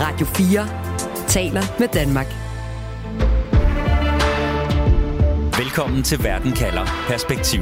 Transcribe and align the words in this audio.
Radio 0.00 0.26
4 0.26 1.26
taler 1.28 1.62
med 1.78 1.88
Danmark. 1.88 2.26
Velkommen 5.58 6.02
til 6.02 6.18
Verden 6.24 6.52
kalder 6.52 6.84
Perspektiv. 7.08 7.60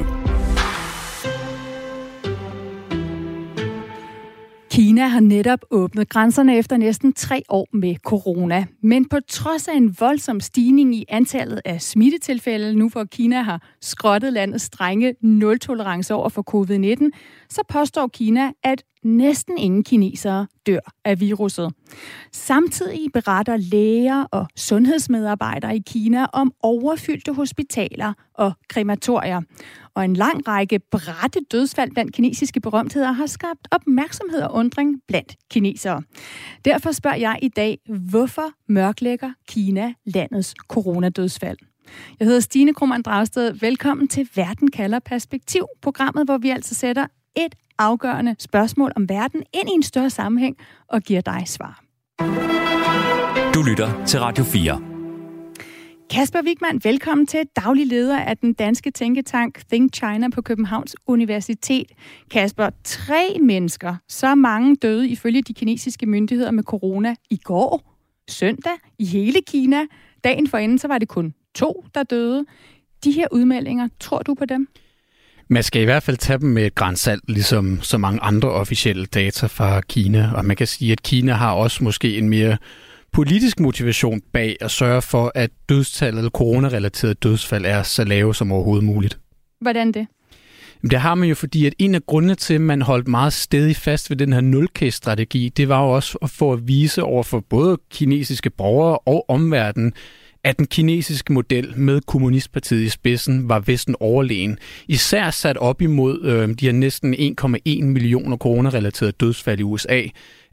Kina 4.71 5.07
har 5.07 5.19
netop 5.19 5.59
åbnet 5.71 6.09
grænserne 6.09 6.57
efter 6.57 6.77
næsten 6.77 7.13
tre 7.13 7.43
år 7.49 7.67
med 7.73 7.95
corona. 7.95 8.65
Men 8.83 9.09
på 9.09 9.17
trods 9.27 9.67
af 9.67 9.75
en 9.75 9.95
voldsom 9.99 10.39
stigning 10.39 10.95
i 10.95 11.05
antallet 11.09 11.61
af 11.65 11.81
smittetilfælde, 11.81 12.75
nu 12.75 12.89
hvor 12.89 13.03
Kina 13.03 13.41
har 13.41 13.61
skrottet 13.81 14.33
landets 14.33 14.63
strenge 14.63 15.15
nul-tolerance 15.21 16.13
over 16.13 16.29
for 16.29 16.43
covid-19, 16.55 17.09
så 17.49 17.61
påstår 17.69 18.07
Kina, 18.07 18.51
at 18.63 18.83
næsten 19.03 19.57
ingen 19.57 19.83
kinesere 19.83 20.47
dør 20.67 20.79
af 21.05 21.19
viruset. 21.19 21.73
Samtidig 22.31 23.11
beretter 23.13 23.57
læger 23.57 24.23
og 24.23 24.47
sundhedsmedarbejdere 24.55 25.75
i 25.75 25.81
Kina 25.87 26.25
om 26.33 26.53
overfyldte 26.63 27.33
hospitaler 27.33 28.13
og 28.33 28.53
krematorier. 28.69 29.41
Og 29.95 30.05
en 30.05 30.13
lang 30.13 30.47
række 30.47 30.79
brætte 30.91 31.39
dødsfald 31.51 31.91
blandt 31.91 32.13
kinesiske 32.13 32.59
berømtheder 32.59 33.11
har 33.11 33.25
skabt 33.25 33.67
opmærksomhed 33.71 34.41
og 34.41 34.53
undring 34.53 35.01
blandt 35.07 35.35
kinesere. 35.49 36.01
Derfor 36.65 36.91
spørger 36.91 37.17
jeg 37.17 37.39
i 37.41 37.47
dag, 37.47 37.79
hvorfor 38.09 38.51
mørklægger 38.67 39.31
Kina 39.47 39.93
landets 40.05 40.55
coronadødsfald? 40.67 41.57
Jeg 42.19 42.25
hedder 42.25 42.39
Stine 42.39 42.73
Krummernd 42.73 43.03
Dragsted. 43.03 43.53
Velkommen 43.53 44.07
til 44.07 44.29
Verden 44.35 44.71
kalder 44.71 44.99
perspektiv, 44.99 45.65
programmet, 45.81 46.25
hvor 46.25 46.37
vi 46.37 46.49
altså 46.49 46.75
sætter 46.75 47.07
et 47.37 47.55
afgørende 47.77 48.35
spørgsmål 48.39 48.91
om 48.95 49.09
verden 49.09 49.43
ind 49.53 49.69
i 49.69 49.71
en 49.71 49.83
større 49.83 50.09
sammenhæng 50.09 50.57
og 50.87 51.01
giver 51.01 51.21
dig 51.21 51.43
svar. 51.45 51.83
Du 53.53 53.63
lytter 53.63 54.05
til 54.05 54.19
Radio 54.19 54.43
4. 54.43 54.81
Kasper 56.09 56.39
Wigman, 56.45 56.81
velkommen 56.83 57.27
til 57.27 57.39
daglig 57.55 57.87
leder 57.87 58.19
af 58.19 58.37
den 58.37 58.53
danske 58.53 58.91
tænketank 58.91 59.61
Think 59.71 59.95
China 59.95 60.29
på 60.29 60.41
Københavns 60.41 60.95
Universitet. 61.07 61.91
Kasper, 62.31 62.69
tre 62.83 63.37
mennesker, 63.41 63.95
så 64.07 64.35
mange 64.35 64.75
døde 64.75 65.09
ifølge 65.09 65.41
de 65.41 65.53
kinesiske 65.53 66.05
myndigheder 66.05 66.51
med 66.51 66.63
corona 66.63 67.15
i 67.29 67.37
går, 67.37 67.93
søndag, 68.29 68.71
i 68.99 69.05
hele 69.05 69.41
Kina. 69.47 69.85
Dagen 70.23 70.47
forinden, 70.47 70.77
så 70.77 70.87
var 70.87 70.97
det 70.97 71.07
kun 71.07 71.33
to, 71.55 71.85
der 71.95 72.03
døde. 72.03 72.45
De 73.03 73.11
her 73.11 73.27
udmeldinger, 73.31 73.87
tror 73.99 74.19
du 74.19 74.33
på 74.33 74.45
dem? 74.45 74.67
Man 75.49 75.63
skal 75.63 75.81
i 75.81 75.85
hvert 75.85 76.03
fald 76.03 76.17
tage 76.17 76.39
dem 76.39 76.49
med 76.49 76.65
et 76.65 76.75
grænsalt, 76.75 77.23
ligesom 77.27 77.79
så 77.81 77.97
mange 77.97 78.19
andre 78.21 78.49
officielle 78.49 79.05
data 79.05 79.45
fra 79.45 79.81
Kina. 79.81 80.31
Og 80.35 80.45
man 80.45 80.55
kan 80.55 80.67
sige, 80.67 80.91
at 80.91 81.03
Kina 81.03 81.33
har 81.33 81.51
også 81.51 81.83
måske 81.83 82.17
en 82.17 82.29
mere 82.29 82.57
politisk 83.13 83.59
motivation 83.59 84.21
bag 84.33 84.55
at 84.61 84.71
sørge 84.71 85.01
for, 85.01 85.31
at 85.35 85.49
dødstallet 85.69 86.17
eller 86.17 86.29
coronarelateret 86.29 87.23
dødsfald 87.23 87.65
er 87.65 87.83
så 87.83 88.03
lave 88.03 88.35
som 88.35 88.51
overhovedet 88.51 88.85
muligt. 88.85 89.19
Hvordan 89.61 89.91
det? 89.91 90.07
Det 90.81 90.99
har 90.99 91.15
man 91.15 91.29
jo, 91.29 91.35
fordi 91.35 91.65
at 91.65 91.73
en 91.79 91.95
af 91.95 92.05
grundene 92.05 92.35
til, 92.35 92.53
at 92.53 92.61
man 92.61 92.81
holdt 92.81 93.07
meget 93.07 93.33
stedig 93.33 93.75
fast 93.75 94.09
ved 94.09 94.17
den 94.17 94.33
her 94.33 94.41
nul-case-strategi, 94.41 95.49
det 95.49 95.69
var 95.69 95.83
jo 95.83 95.89
også 95.89 96.17
for 96.27 96.53
at 96.53 96.67
vise 96.67 97.03
over 97.03 97.23
for 97.23 97.39
både 97.39 97.77
kinesiske 97.91 98.49
borgere 98.49 98.97
og 98.97 99.25
omverdenen, 99.29 99.93
at 100.47 100.57
den 100.57 100.67
kinesiske 100.67 101.33
model 101.33 101.73
med 101.77 102.01
Kommunistpartiet 102.07 102.81
i 102.81 102.89
spidsen 102.89 103.49
var 103.49 103.59
Vesten 103.59 103.95
overlegen. 103.99 104.57
Især 104.87 105.29
sat 105.29 105.57
op 105.57 105.81
imod 105.81 106.21
øh, 106.23 106.49
de 106.49 106.65
her 106.65 106.71
næsten 106.71 107.13
1,1 107.13 107.83
millioner 107.83 108.37
corona-relaterede 108.37 109.11
dødsfald 109.11 109.59
i 109.59 109.63
USA. 109.63 110.01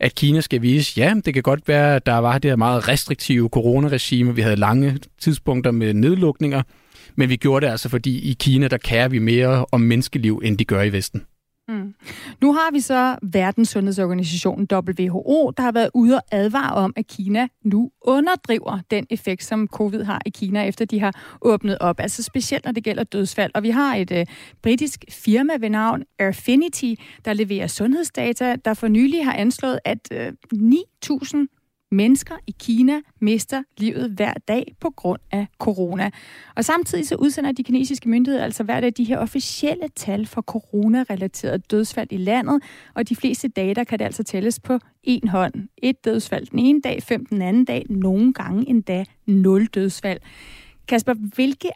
At 0.01 0.15
Kina 0.15 0.41
skal 0.41 0.63
vise, 0.63 0.93
ja, 0.97 1.15
det 1.25 1.35
kan 1.35 1.43
godt 1.43 1.69
være, 1.69 1.97
at 1.97 2.07
der 2.07 2.19
var 2.19 2.39
det 2.39 2.51
her 2.51 2.57
meget 2.57 2.89
restriktive 2.89 3.49
coronaregime. 3.49 4.35
Vi 4.35 4.43
havde 4.43 4.57
lange 4.57 4.99
tidspunkter 5.21 5.71
med 5.71 5.95
nedlukninger, 5.95 6.63
men 7.17 7.29
vi 7.29 7.37
gjorde 7.37 7.67
det 7.67 7.73
altså, 7.73 7.89
fordi 7.89 8.31
i 8.31 8.37
Kina, 8.41 8.69
der 8.69 8.79
kærer 8.79 9.09
vi 9.09 9.19
mere 9.19 9.67
om 9.73 9.81
menneskeliv, 9.81 10.41
end 10.45 10.59
de 10.59 10.65
gør 10.65 10.83
i 10.83 10.93
Vesten. 10.93 11.23
Mm. 11.69 11.95
Nu 12.41 12.53
har 12.53 12.73
vi 12.73 12.81
så 12.81 13.17
Verdens 13.23 13.69
Sundhedsorganisation 13.69 14.67
WHO, 14.73 15.51
der 15.51 15.63
har 15.63 15.73
været 15.73 15.91
ude 15.95 16.17
og 16.17 16.23
advare 16.31 16.75
om, 16.75 16.93
at 16.97 17.07
Kina 17.07 17.49
nu 17.65 17.91
underdriver 18.01 18.79
den 18.91 19.07
effekt, 19.11 19.45
som 19.45 19.69
covid 19.69 20.03
har 20.03 20.23
i 20.27 20.31
Kina, 20.31 20.63
efter 20.63 20.85
de 20.85 21.01
har 21.01 21.37
åbnet 21.43 21.79
op. 21.81 22.01
Altså 22.01 22.23
specielt 22.23 22.65
når 22.65 22.73
det 22.73 22.85
gælder 22.85 23.05
dødsfald. 23.05 23.51
Og 23.55 23.63
vi 23.63 23.71
har 23.71 23.97
et 23.97 24.11
øh, 24.11 24.27
britisk 24.63 25.05
firma 25.11 25.53
ved 25.61 25.71
navn 25.71 26.03
Airfinity, 26.19 26.95
der 27.25 27.33
leverer 27.33 27.67
sundhedsdata, 27.67 28.57
der 28.65 28.75
for 28.75 28.89
nylig 28.89 29.25
har 29.25 29.35
anslået, 29.35 29.79
at 29.85 30.09
øh, 30.13 30.33
9.000 30.55 31.64
mennesker 31.95 32.35
i 32.47 32.55
Kina 32.59 33.01
mister 33.21 33.63
livet 33.79 34.11
hver 34.11 34.33
dag 34.49 34.75
på 34.81 34.91
grund 34.91 35.21
af 35.31 35.47
corona. 35.59 36.11
Og 36.57 36.65
samtidig 36.65 37.09
så 37.09 37.15
udsender 37.15 37.53
de 37.53 37.63
kinesiske 37.63 38.09
myndigheder 38.09 38.45
altså 38.45 38.63
hver 38.65 38.81
dag 38.81 38.93
de 38.97 39.05
her 39.05 39.19
officielle 39.19 39.89
tal 39.97 40.27
for 40.27 40.43
coronarelaterede 40.43 41.59
dødsfald 41.59 42.09
i 42.11 42.17
landet, 42.17 42.63
og 42.95 43.09
de 43.09 43.17
fleste 43.17 43.49
data 43.49 43.85
kan 43.85 43.99
det 43.99 44.05
altså 44.05 44.23
tælles 44.23 44.61
på 44.61 44.79
en 45.03 45.29
hånd. 45.29 45.55
Et 45.83 46.05
dødsfald 46.05 46.47
den 46.47 46.59
ene 46.59 46.81
dag, 46.81 47.03
fem 47.03 47.27
den 47.27 47.43
anden 47.43 47.65
dag, 47.65 47.87
nogle 47.91 48.33
gange 48.33 48.69
endda 48.69 49.05
nul 49.27 49.67
dødsfald. 49.67 50.21
Kasper, 50.89 51.15
hvilke 51.35 51.71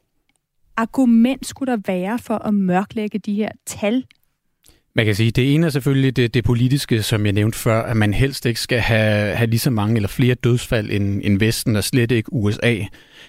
argument 0.77 1.47
skulle 1.47 1.73
der 1.73 1.81
være 1.87 2.19
for 2.19 2.35
at 2.35 2.55
mørklægge 2.55 3.19
de 3.19 3.35
her 3.35 3.51
tal 3.67 4.05
man 4.99 5.07
kan 5.07 5.15
sige, 5.15 5.31
det 5.31 5.55
ene 5.55 5.67
er 5.67 5.71
selvfølgelig 5.71 6.17
det, 6.17 6.35
det 6.35 6.45
politiske, 6.45 7.03
som 7.03 7.25
jeg 7.25 7.33
nævnte 7.33 7.59
før, 7.59 7.83
at 7.83 7.97
man 7.97 8.15
helst 8.15 8.47
ikke 8.47 8.61
skal 8.61 8.79
have, 8.79 9.35
have 9.35 9.51
lige 9.51 9.61
så 9.61 9.71
mange 9.71 9.97
eller 9.97 10.09
flere 10.09 10.35
dødsfald 10.35 10.91
end, 10.91 11.21
end 11.25 11.39
Vesten, 11.39 11.77
og 11.77 11.85
slet 11.85 12.11
ikke 12.11 12.33
USA. 12.33 12.77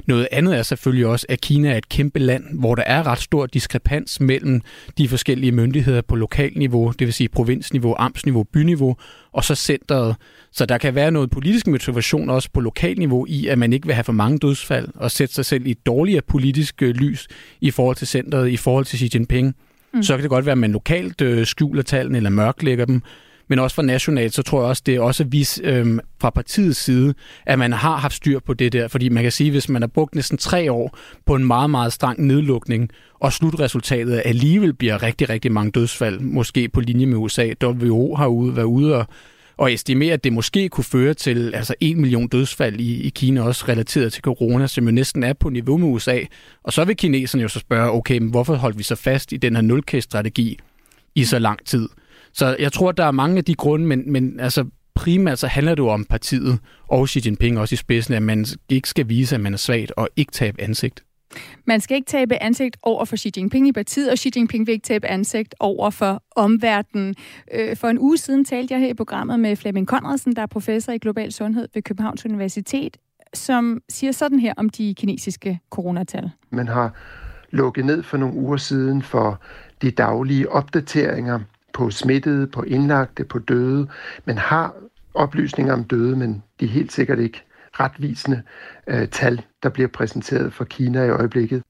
Noget 0.06 0.28
andet 0.31 0.58
er 0.58 0.63
selvfølgelig 0.63 1.08
også, 1.08 1.25
at 1.29 1.41
Kina 1.41 1.72
er 1.72 1.78
et 1.78 1.90
kæmpe 1.90 2.19
land, 2.19 2.59
hvor 2.59 2.75
der 2.75 2.84
er 2.84 3.08
ret 3.08 3.19
stor 3.19 3.46
diskrepans 3.46 4.19
mellem 4.19 4.62
de 4.97 5.08
forskellige 5.08 5.52
myndigheder 5.52 6.02
på 6.02 6.16
lokalniveau, 6.16 6.94
det 7.00 7.08
vil 7.08 7.13
sige 7.13 7.29
provinsniveau, 7.29 7.96
amtsniveau, 7.97 8.44
byniveau, 8.44 8.96
og 9.34 9.44
så 9.44 9.56
centret. 9.56 10.16
Så 10.52 10.66
der 10.66 10.78
kan 10.78 10.96
være 10.96 11.12
noget 11.12 11.29
politisk 11.29 11.68
motivation 11.68 12.29
også 12.29 12.50
på 12.53 12.59
lokalniveau 12.59 13.25
i, 13.29 13.47
at 13.47 13.58
man 13.58 13.74
ikke 13.74 13.85
vil 13.85 13.96
have 13.96 14.03
for 14.03 14.13
mange 14.13 14.38
dødsfald 14.38 14.88
og 14.96 15.12
sætte 15.12 15.35
sig 15.35 15.46
selv 15.46 15.68
i 15.68 15.72
et 15.72 15.85
dårligere 15.85 16.22
politisk 16.28 16.81
øh, 16.81 16.96
lys 16.96 17.28
i 17.62 17.72
forhold 17.72 17.96
til 17.96 18.08
centret, 18.08 18.50
i 18.50 18.58
forhold 18.58 18.85
til 18.85 19.00
Xi 19.00 19.09
Jinping. 19.13 19.56
Mm. 19.94 20.04
Så 20.04 20.16
kan 20.16 20.22
det 20.22 20.30
godt 20.30 20.46
være, 20.46 20.52
at 20.52 20.58
man 20.58 20.72
lokalt 20.72 21.22
øh, 21.22 21.46
skjuler 21.46 21.84
tallene 21.84 22.18
eller 22.18 22.30
mørklægger 22.30 22.86
dem. 22.86 23.02
Men 23.50 23.60
også 23.60 23.76
fra 23.76 23.84
nationalt, 23.84 24.34
så 24.34 24.44
tror 24.44 24.62
jeg 24.62 24.70
også, 24.70 24.84
det 24.86 24.96
er 24.96 25.02
også 25.02 25.24
vis 25.24 25.62
øh, 25.64 26.00
fra 26.22 26.30
partiets 26.30 26.80
side, 26.80 27.14
at 27.46 27.60
man 27.60 27.74
har 27.74 27.98
haft 27.98 28.14
styr 28.14 28.40
på 28.40 28.54
det 28.54 28.74
der. 28.74 28.88
Fordi 28.88 29.10
man 29.10 29.24
kan 29.24 29.32
sige, 29.32 29.52
hvis 29.52 29.70
man 29.70 29.82
har 29.82 29.88
brugt 29.88 30.16
næsten 30.16 30.38
tre 30.38 30.72
år 30.72 30.98
på 31.26 31.36
en 31.36 31.48
meget, 31.48 31.70
meget 31.70 31.94
streng 31.94 32.28
nedlukning, 32.28 32.90
og 33.20 33.34
slutresultatet 33.34 34.22
alligevel 34.26 34.74
bliver 34.74 35.04
rigtig, 35.04 35.30
rigtig 35.30 35.52
mange 35.52 35.72
dødsfald, 35.72 36.20
måske 36.20 36.70
på 36.70 36.80
linje 36.80 37.06
med 37.06 37.18
USA. 37.18 37.54
WHO 37.64 38.16
har 38.16 38.28
ude, 38.28 38.56
været 38.56 38.66
ude 38.66 38.96
og 38.96 39.06
og 39.59 39.74
estimerer, 39.74 40.14
at 40.14 40.24
det 40.24 40.34
måske 40.34 40.70
kunne 40.70 40.84
føre 40.84 41.14
til 41.14 41.56
altså 41.56 41.75
1 41.80 41.97
million 41.97 42.28
dødsfald 42.28 42.80
i, 42.80 43.02
i 43.02 43.09
Kina, 43.09 43.42
også 43.42 43.66
relateret 43.68 44.14
til 44.14 44.22
corona, 44.22 44.68
som 44.68 44.86
jo 44.86 44.92
næsten 44.92 45.24
er 45.24 45.34
på 45.34 45.50
niveau 45.50 45.78
med 45.78 45.88
USA. 45.88 46.20
Og 46.64 46.74
så 46.74 46.86
vil 46.86 46.97
kineserne 46.97 47.42
jo 47.42 47.47
så 47.47 47.59
spørge, 47.59 47.92
okay, 47.92 48.18
men 48.18 48.30
hvorfor 48.30 48.56
holdt 48.56 48.78
vi 48.78 48.84
så 48.84 48.96
fast 48.96 49.31
i 49.31 49.38
den 49.38 49.56
her 49.56 49.62
nulkæststrategi 49.62 50.53
strategi 50.53 50.59
i 51.16 51.24
så 51.24 51.40
lang 51.40 51.66
tid? 51.66 51.90
Så 52.34 52.56
jeg 52.59 52.72
tror, 52.72 52.92
der 52.92 53.06
er 53.06 53.12
mange 53.12 53.38
af 53.38 53.46
de 53.46 53.56
grunde, 53.56 53.86
men, 53.86 54.12
men 54.12 54.40
altså 54.40 54.66
primært 54.96 55.40
så 55.40 55.47
handler 55.47 55.76
det 55.76 55.84
jo 55.84 55.88
om 55.88 56.06
partiet 56.06 56.59
og 56.88 57.09
Xi 57.09 57.22
Jinping 57.26 57.59
også 57.59 57.74
i 57.74 57.78
spidsen, 57.78 58.14
at 58.14 58.24
man 58.24 58.46
ikke 58.70 58.90
skal 58.90 59.09
vise, 59.09 59.36
at 59.36 59.41
man 59.41 59.53
er 59.53 59.58
svagt 59.58 59.91
og 59.97 60.09
ikke 60.16 60.31
tabe 60.31 60.62
ansigt. 60.62 61.03
Man 61.66 61.81
skal 61.81 61.95
ikke 61.95 62.06
tabe 62.06 62.44
ansigt 62.44 62.78
over 62.84 63.06
for 63.06 63.16
Xi 63.16 63.31
Jinping 63.38 63.67
i 63.67 63.72
partiet, 63.72 64.12
og 64.12 64.17
Xi 64.17 64.31
Jinping 64.35 64.67
vil 64.67 64.73
ikke 64.73 64.84
tabe 64.84 65.07
ansigt 65.07 65.56
over 65.59 65.90
for 65.90 66.23
omverdenen. 66.35 67.16
Øh, 67.53 67.75
for 67.75 67.88
en 67.88 68.00
uge 68.00 68.17
siden 68.17 68.45
talte 68.45 68.73
jeg 68.73 68.81
her 68.81 68.90
i 68.90 68.94
programmet 68.94 69.40
med 69.40 69.56
Flemming 69.56 69.88
Conradsen, 69.88 70.35
der 70.35 70.41
er 70.41 70.46
professor 70.46 70.91
i 70.91 70.97
global 70.97 71.31
sundhed 71.31 71.67
ved 71.73 71.81
Københavns 71.81 72.26
Universitet, 72.26 72.97
som 73.34 73.81
siger 73.90 74.11
sådan 74.11 74.40
her 74.40 74.53
om 74.58 74.70
de 74.70 74.93
kinesiske 74.97 75.59
coronatal. 75.70 76.31
Man 76.49 76.67
har 76.67 76.93
lukket 77.52 77.85
ned 77.85 78.03
for 78.03 78.17
nogle 78.17 78.35
uger 78.35 78.58
siden 78.58 79.02
for 79.02 79.41
de 79.82 79.91
daglige 79.91 80.52
opdateringer 80.52 81.40
på 81.73 81.90
smittede, 81.90 82.47
på 82.47 82.64
indlagte, 82.64 83.23
på 83.23 83.40
døde. 83.40 83.87
Man 84.25 84.37
har 84.37 84.73
oplysninger 85.14 85.73
om 85.73 85.84
døde, 85.84 86.16
men 86.16 86.43
de 86.59 86.66
er 86.66 86.70
helt 86.70 86.91
sikkert 86.91 87.20
ikke 87.20 87.43
retvisende 87.74 88.42
øh, 88.88 89.08
tal, 89.08 89.42
der 89.64 89.70
bliver 89.70 89.88
præsenteret 89.88 90.54
for 90.54 90.64
Kina 90.64 91.04
i 91.04 91.10
øjeblikket. 91.10 91.64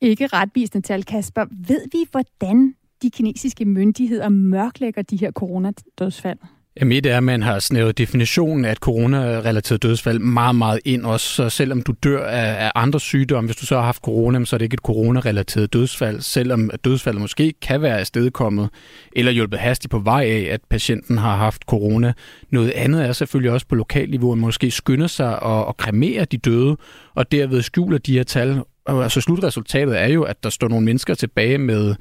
Ikke 0.00 0.26
retvisende 0.26 0.86
tal, 0.86 1.04
Kasper. 1.04 1.44
Ved 1.50 1.86
vi, 1.92 2.06
hvordan 2.10 2.74
de 3.02 3.10
kinesiske 3.10 3.64
myndigheder 3.64 4.28
mørklægger 4.28 5.02
de 5.02 5.16
her 5.16 5.32
coronadødsfald? 5.32 6.38
Jamen 6.80 6.92
et 6.98 7.06
er, 7.06 7.16
at 7.16 7.22
man 7.22 7.42
har 7.42 7.58
snævet 7.58 7.98
definitionen 7.98 8.64
af 8.64 8.72
et 8.72 8.78
corona-relateret 8.78 9.82
dødsfald 9.82 10.18
meget, 10.18 10.56
meget 10.56 10.80
ind 10.84 11.06
også. 11.06 11.26
Så 11.26 11.48
selvom 11.48 11.82
du 11.82 11.94
dør 12.04 12.26
af, 12.26 12.64
af 12.64 12.72
andre 12.74 13.00
sygdomme, 13.00 13.48
hvis 13.48 13.56
du 13.56 13.66
så 13.66 13.76
har 13.76 13.82
haft 13.82 14.02
corona, 14.02 14.44
så 14.44 14.56
er 14.56 14.58
det 14.58 14.64
ikke 14.64 14.74
et 14.74 14.80
corona-relateret 14.80 15.72
dødsfald. 15.72 16.20
Selvom 16.20 16.70
dødsfaldet 16.84 17.20
måske 17.20 17.54
kan 17.62 17.82
være 17.82 17.98
afstedkommet 17.98 18.68
eller 19.16 19.32
hjulpet 19.32 19.58
hastigt 19.58 19.90
på 19.90 19.98
vej 19.98 20.24
af, 20.24 20.48
at 20.50 20.60
patienten 20.70 21.18
har 21.18 21.36
haft 21.36 21.62
corona. 21.62 22.12
Noget 22.50 22.70
andet 22.70 23.04
er 23.04 23.12
selvfølgelig 23.12 23.52
også 23.52 23.66
på 23.66 23.74
lokalniveau, 23.74 24.32
at 24.32 24.38
man 24.38 24.46
måske 24.46 24.70
skynder 24.70 25.06
sig 25.06 25.32
at, 25.32 25.42
og 25.42 25.76
kremere 25.76 26.24
de 26.24 26.36
døde, 26.36 26.76
og 27.14 27.32
derved 27.32 27.62
skjuler 27.62 27.98
de 27.98 28.12
her 28.12 28.24
tal. 28.24 28.62
Og 28.86 29.02
altså 29.02 29.20
slutresultatet 29.20 30.00
er 30.00 30.06
jo, 30.06 30.22
at 30.22 30.44
der 30.44 30.50
står 30.50 30.68
nogle 30.68 30.84
mennesker 30.84 31.14
tilbage 31.14 31.58
med 31.58 31.94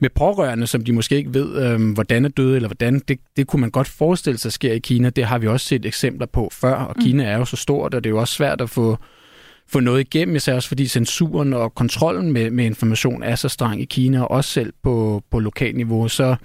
med 0.00 0.10
pårørende, 0.10 0.66
som 0.66 0.84
de 0.84 0.92
måske 0.92 1.16
ikke 1.16 1.34
ved, 1.34 1.62
øh, 1.62 1.92
hvordan 1.92 2.24
er 2.24 2.28
døde, 2.28 2.56
eller 2.56 2.68
hvordan, 2.68 3.02
det, 3.08 3.18
det 3.36 3.46
kunne 3.46 3.60
man 3.60 3.70
godt 3.70 3.88
forestille 3.88 4.38
sig 4.38 4.52
sker 4.52 4.72
i 4.72 4.78
Kina. 4.78 5.10
Det 5.10 5.24
har 5.24 5.38
vi 5.38 5.46
også 5.46 5.66
set 5.66 5.86
eksempler 5.86 6.26
på 6.26 6.50
før, 6.52 6.74
og 6.74 6.94
mm. 6.96 7.02
Kina 7.02 7.24
er 7.24 7.38
jo 7.38 7.44
så 7.44 7.56
stort, 7.56 7.94
og 7.94 8.04
det 8.04 8.10
er 8.10 8.14
jo 8.14 8.20
også 8.20 8.34
svært 8.34 8.60
at 8.60 8.70
få, 8.70 8.98
få 9.68 9.80
noget 9.80 10.00
igennem, 10.00 10.36
især 10.36 10.54
også 10.54 10.68
fordi 10.68 10.86
censuren 10.86 11.52
og 11.52 11.74
kontrollen 11.74 12.32
med, 12.32 12.50
med 12.50 12.64
information 12.64 13.22
er 13.22 13.34
så 13.34 13.48
streng 13.48 13.80
i 13.80 13.84
Kina, 13.84 14.22
og 14.22 14.30
også 14.30 14.50
selv 14.50 14.72
på, 14.82 15.22
på 15.30 15.38
lokalniveau. 15.38 16.08
Så 16.08 16.36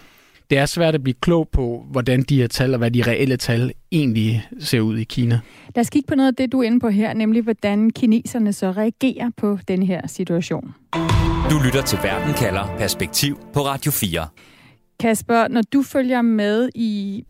det 0.49 0.57
er 0.57 0.65
svært 0.65 0.95
at 0.95 1.03
blive 1.03 1.15
klog 1.21 1.49
på, 1.51 1.85
hvordan 1.91 2.21
de 2.21 2.37
her 2.37 2.47
tal 2.47 2.73
og 2.73 2.77
hvad 2.77 2.91
de 2.91 3.03
reelle 3.07 3.37
tal 3.37 3.71
egentlig 3.91 4.47
ser 4.59 4.79
ud 4.79 4.97
i 4.97 5.03
Kina. 5.03 5.39
Lad 5.75 5.81
os 5.81 5.89
kigge 5.89 6.07
på 6.07 6.15
noget 6.15 6.27
af 6.27 6.35
det, 6.35 6.51
du 6.51 6.59
er 6.59 6.63
inde 6.63 6.79
på 6.79 6.89
her, 6.89 7.13
nemlig 7.13 7.41
hvordan 7.41 7.89
kineserne 7.89 8.53
så 8.53 8.71
reagerer 8.71 9.29
på 9.37 9.59
den 9.67 9.83
her 9.83 10.07
situation. 10.07 10.73
Du 11.53 11.59
lytter 11.59 11.81
til 11.81 11.99
Verden 12.03 12.33
kalder 12.33 12.77
Perspektiv 12.77 13.39
på 13.53 13.59
Radio 13.59 13.91
4. 13.91 14.27
Kasper, 14.99 15.47
når 15.47 15.61
du 15.61 15.83
følger 15.83 16.21
med 16.21 16.69
i 16.75 17.23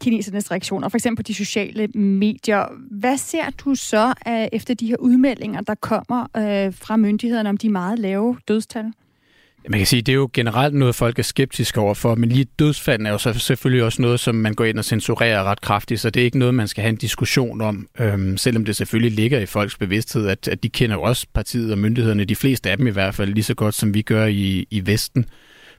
kinesernes 0.00 0.50
reaktioner, 0.50 0.88
for 0.88 0.96
eksempel 0.96 1.24
på 1.24 1.26
de 1.26 1.34
sociale 1.34 1.86
medier, 1.86 2.64
hvad 2.90 3.16
ser 3.16 3.50
du 3.50 3.74
så 3.74 4.14
efter 4.52 4.74
de 4.74 4.86
her 4.86 4.96
udmeldinger, 4.96 5.60
der 5.60 5.74
kommer 5.74 6.22
øh, 6.22 6.74
fra 6.74 6.96
myndighederne 6.96 7.48
om 7.48 7.56
de 7.56 7.68
meget 7.68 7.98
lave 7.98 8.36
dødstal? 8.48 8.92
Man 9.68 9.80
kan 9.80 9.86
sige, 9.86 10.02
det 10.02 10.12
er 10.12 10.16
jo 10.16 10.30
generelt 10.32 10.74
noget, 10.74 10.94
folk 10.94 11.18
er 11.18 11.22
skeptiske 11.22 11.80
overfor, 11.80 12.14
men 12.14 12.28
lige 12.28 12.46
dødsfald 12.58 13.06
er 13.06 13.10
jo 13.10 13.18
så 13.18 13.32
selvfølgelig 13.32 13.84
også 13.84 14.02
noget, 14.02 14.20
som 14.20 14.34
man 14.34 14.54
går 14.54 14.64
ind 14.64 14.78
og 14.78 14.84
censurerer 14.84 15.44
ret 15.44 15.60
kraftigt, 15.60 16.00
så 16.00 16.10
det 16.10 16.20
er 16.20 16.24
ikke 16.24 16.38
noget, 16.38 16.54
man 16.54 16.68
skal 16.68 16.82
have 16.82 16.88
en 16.88 16.96
diskussion 16.96 17.60
om, 17.60 17.88
øhm, 17.98 18.36
selvom 18.36 18.64
det 18.64 18.76
selvfølgelig 18.76 19.12
ligger 19.12 19.38
i 19.38 19.46
folks 19.46 19.76
bevidsthed, 19.76 20.28
at, 20.28 20.48
at 20.48 20.62
de 20.62 20.68
kender 20.68 20.96
jo 20.96 21.02
også 21.02 21.26
partiet 21.34 21.72
og 21.72 21.78
myndighederne, 21.78 22.24
de 22.24 22.36
fleste 22.36 22.70
af 22.70 22.76
dem 22.76 22.86
i 22.86 22.90
hvert 22.90 23.14
fald, 23.14 23.34
lige 23.34 23.44
så 23.44 23.54
godt 23.54 23.74
som 23.74 23.94
vi 23.94 24.02
gør 24.02 24.26
i, 24.26 24.66
i 24.70 24.86
Vesten. 24.86 25.24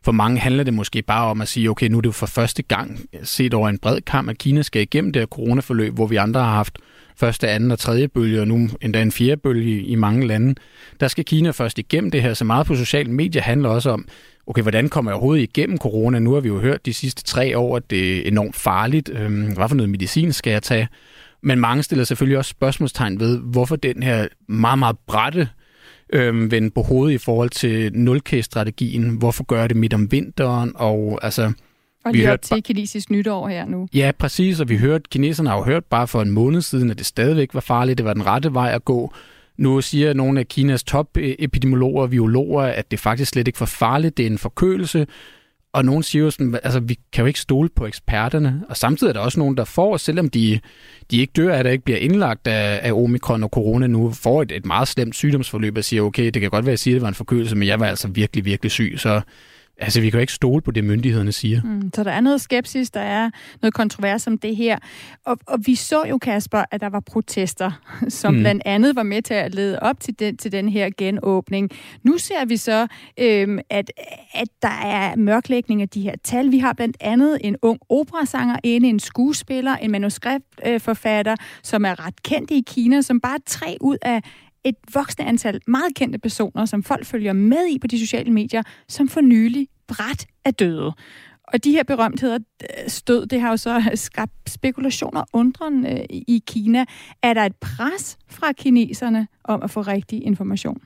For 0.04 0.12
mange 0.12 0.40
handler 0.40 0.64
det 0.64 0.74
måske 0.74 1.02
bare 1.02 1.26
om 1.26 1.42
at 1.42 1.48
sige, 1.48 1.70
okay, 1.70 1.88
nu 1.88 1.98
er 1.98 2.02
det 2.02 2.08
jo 2.08 2.12
for 2.12 2.26
første 2.26 2.64
gang 2.64 3.00
set 3.24 3.54
over 3.54 3.70
en 3.70 3.80
bred 3.80 4.02
kamp, 4.02 4.30
at 4.30 4.38
Kina 4.38 4.62
skal 4.62 4.82
igennem 4.82 5.14
det 5.14 5.22
her 5.22 5.28
coronaforløb, 5.28 5.94
hvor 5.94 6.08
vi 6.08 6.16
andre 6.16 6.40
har 6.40 6.52
haft 6.52 6.78
første, 7.22 7.50
anden 7.50 7.72
og 7.72 7.80
tredje 7.80 8.08
bølge, 8.08 8.42
og 8.42 8.48
nu 8.48 8.70
endda 8.82 9.02
en 9.02 9.12
fjerde 9.12 9.42
bølge 9.42 9.82
i 9.82 9.96
mange 9.96 10.28
lande. 10.28 10.56
Der 11.00 11.08
skal 11.08 11.26
Kina 11.26 11.52
først 11.52 11.80
igennem 11.80 12.12
det 12.12 12.22
her, 12.22 12.34
så 12.34 12.46
meget 12.46 12.68
på 12.68 12.76
sociale 12.76 13.12
medier 13.12 13.42
handler 13.42 13.70
også 13.70 13.90
om, 13.90 14.08
okay, 14.48 14.62
hvordan 14.62 14.90
kommer 14.90 15.12
jeg 15.12 15.16
overhovedet 15.16 15.44
igennem 15.44 15.78
corona? 15.78 16.20
Nu 16.20 16.34
har 16.34 16.40
vi 16.40 16.48
jo 16.48 16.60
hørt 16.60 16.86
de 16.86 16.94
sidste 16.94 17.24
tre 17.24 17.58
år, 17.58 17.78
at 17.78 17.90
det 17.90 18.18
er 18.18 18.28
enormt 18.28 18.56
farligt. 18.56 19.10
Øhm, 19.14 19.54
hvad 19.54 19.70
for 19.70 19.76
noget 19.76 19.90
medicin 19.90 20.34
skal 20.34 20.52
jeg 20.52 20.64
tage? 20.64 20.88
Men 21.44 21.60
mange 21.60 21.84
stiller 21.84 22.06
selvfølgelig 22.06 22.38
også 22.38 22.50
spørgsmålstegn 22.50 23.20
ved, 23.20 23.40
hvorfor 23.40 23.76
den 23.76 24.04
her 24.04 24.28
meget, 24.48 24.80
meget 24.80 24.96
brætte 25.08 25.50
øh, 26.14 26.52
vende 26.52 26.70
på 26.70 26.82
hovedet 26.82 27.14
i 27.16 27.18
forhold 27.18 27.50
til 27.50 27.94
0 27.94 28.22
strategien 28.42 29.10
Hvorfor 29.10 29.44
gør 29.44 29.68
det 29.68 29.78
midt 29.78 29.94
om 29.94 30.12
vinteren? 30.12 30.72
Og 30.76 31.20
altså, 31.22 31.54
og 32.06 32.14
lige 32.14 32.32
op 32.32 32.42
til 32.42 32.64
kinesisk 32.64 33.10
nytår 33.10 33.48
her 33.48 33.66
nu. 33.66 33.88
Ja, 33.94 34.12
præcis, 34.20 34.60
og 34.60 34.70
vi 34.70 34.78
hørte, 34.78 35.04
kineserne 35.12 35.50
har 35.50 35.58
jo 35.58 35.64
hørt 35.64 35.86
bare 35.86 36.08
for 36.08 36.22
en 36.22 36.32
måned 36.32 36.62
siden, 36.62 36.92
at 36.92 36.98
det 36.98 37.06
stadigvæk 37.06 37.54
var 37.54 37.60
farligt, 37.60 37.98
det 37.98 38.06
var 38.06 38.14
den 38.14 38.26
rette 38.26 38.54
vej 38.54 38.72
at 38.76 38.86
gå. 38.86 39.14
Nu 39.58 39.82
siger 39.82 40.14
nogle 40.14 40.40
af 40.40 40.48
Kinas 40.48 40.84
top-epidemiologer 40.84 42.02
og 42.02 42.10
biologer, 42.10 42.62
at 42.62 42.92
det 42.92 43.00
faktisk 43.00 43.32
slet 43.32 43.48
ikke 43.48 43.60
var 43.60 43.66
farligt, 43.66 44.18
det 44.18 44.24
er 44.24 44.30
en 44.30 44.38
forkølelse. 44.38 45.08
Og 45.74 45.86
nogen 45.86 46.04
siger 46.04 46.24
jo 46.24 46.32
sådan, 46.32 46.60
altså 46.64 46.80
vi 46.80 47.00
kan 47.14 47.22
jo 47.22 47.28
ikke 47.28 47.40
stole 47.40 47.70
på 47.76 47.86
eksperterne. 47.86 48.64
Og 48.70 48.78
samtidig 48.78 49.10
er 49.10 49.14
der 49.14 49.20
også 49.20 49.40
nogen, 49.40 49.58
der 49.58 49.64
får, 49.64 49.98
selvom 49.98 50.30
de, 50.30 50.60
de 51.12 51.18
ikke 51.18 51.34
dør 51.36 51.54
af 51.54 51.64
det, 51.64 51.72
ikke 51.72 51.84
bliver 51.84 52.00
indlagt 52.00 52.48
af, 52.48 52.80
af 52.84 52.94
omikron 52.94 53.44
og 53.44 53.50
corona 53.50 53.88
nu, 53.88 54.12
får 54.12 54.42
et, 54.42 54.52
et 54.52 54.66
meget 54.66 54.88
slemt 54.88 55.16
sygdomsforløb 55.16 55.78
og 55.78 55.84
siger, 55.84 56.02
okay, 56.02 56.26
det 56.26 56.42
kan 56.42 56.50
godt 56.50 56.66
være, 56.66 56.72
at 56.72 56.74
jeg 56.74 56.80
siger, 56.80 56.96
at 56.96 56.96
det 56.96 57.02
var 57.02 57.08
en 57.08 57.14
forkølelse, 57.14 57.56
men 57.56 57.68
jeg 57.68 57.80
var 57.80 57.88
altså 57.88 58.08
virkelig, 58.08 58.46
virkelig 58.46 58.72
syg. 58.72 58.94
Så 58.98 59.22
Altså, 59.82 60.02
vi 60.02 60.10
kan 60.10 60.18
jo 60.18 60.22
ikke 60.22 60.34
stole 60.34 60.62
på 60.62 60.72
det, 60.72 60.84
myndighederne 60.84 61.32
siger. 61.32 61.62
Mm, 61.64 61.92
så 61.96 62.04
der 62.04 62.12
er 62.12 62.22
noget 62.22 62.42
skepsis, 62.42 62.92
der 62.92 63.02
er 63.02 63.30
noget 63.62 63.74
kontrovers 63.74 64.28
om 64.28 64.38
det 64.38 64.56
her. 64.56 64.78
Og, 65.26 65.38
og 65.48 65.60
vi 65.66 65.76
så 65.76 66.06
jo, 66.10 66.18
Kasper, 66.18 66.64
at 66.72 66.82
der 66.82 66.90
var 66.90 67.00
protester, 67.00 67.72
som 68.10 68.34
mm. 68.34 68.40
blandt 68.40 68.62
andet 68.66 68.96
var 68.96 69.04
med 69.04 69.22
til 69.22 69.34
at 69.34 69.56
lede 69.56 69.80
op 69.80 70.00
til 70.00 70.20
den, 70.20 70.38
til 70.38 70.52
den 70.52 70.70
her 70.70 70.90
genåbning. 70.98 71.70
Nu 72.04 72.18
ser 72.18 72.46
vi 72.46 72.58
så, 72.58 72.88
øhm, 73.20 73.60
at, 73.70 73.92
at 74.34 74.48
der 74.62 74.82
er 74.86 75.16
mørklægning 75.16 75.82
af 75.82 75.90
de 75.90 76.02
her 76.02 76.16
tal. 76.24 76.52
Vi 76.52 76.58
har 76.58 76.74
blandt 76.74 76.98
andet 77.00 77.38
en 77.42 77.56
ung 77.62 77.80
operasanger 77.90 78.58
inde, 78.64 78.90
en 78.90 79.00
skuespiller, 79.00 79.76
en 79.76 79.92
manuskriptforfatter, 79.92 81.36
som 81.64 81.86
er 81.86 82.06
ret 82.06 82.24
kendt 82.24 82.52
i 82.52 82.64
Kina, 82.68 83.02
som 83.02 83.20
bare 83.20 83.40
tre 83.46 83.78
ud 83.82 83.98
af 84.02 84.22
et 84.64 84.76
voksende 84.94 85.28
antal 85.28 85.62
meget 85.68 85.96
kendte 85.96 86.20
personer, 86.20 86.66
som 86.66 86.84
folk 86.84 87.06
følger 87.06 87.34
med 87.34 87.68
i 87.68 87.80
på 87.80 87.88
de 87.88 88.00
sociale 88.00 88.32
medier, 88.32 88.64
som 88.88 89.08
for 89.08 89.22
nylig 89.22 89.68
bræt 89.88 90.26
er 90.46 90.52
døde. 90.52 90.94
Og 91.54 91.64
de 91.64 91.72
her 91.72 91.84
berømtheder 91.84 92.40
øh, 92.64 92.90
stød, 92.90 93.26
det 93.26 93.42
har 93.42 93.50
jo 93.50 93.58
så 93.58 93.92
skabt 93.96 94.50
spekulationer 94.50 95.22
og 95.22 95.28
undren 95.34 95.86
øh, 95.86 96.06
i 96.10 96.44
Kina. 96.48 96.86
Er 97.24 97.34
der 97.34 97.42
et 97.46 97.56
pres 97.56 98.18
fra 98.30 98.52
kineserne 98.52 99.28
om 99.44 99.64
at 99.64 99.72
få 99.72 99.82
rigtig 99.82 100.24
information? 100.24 100.82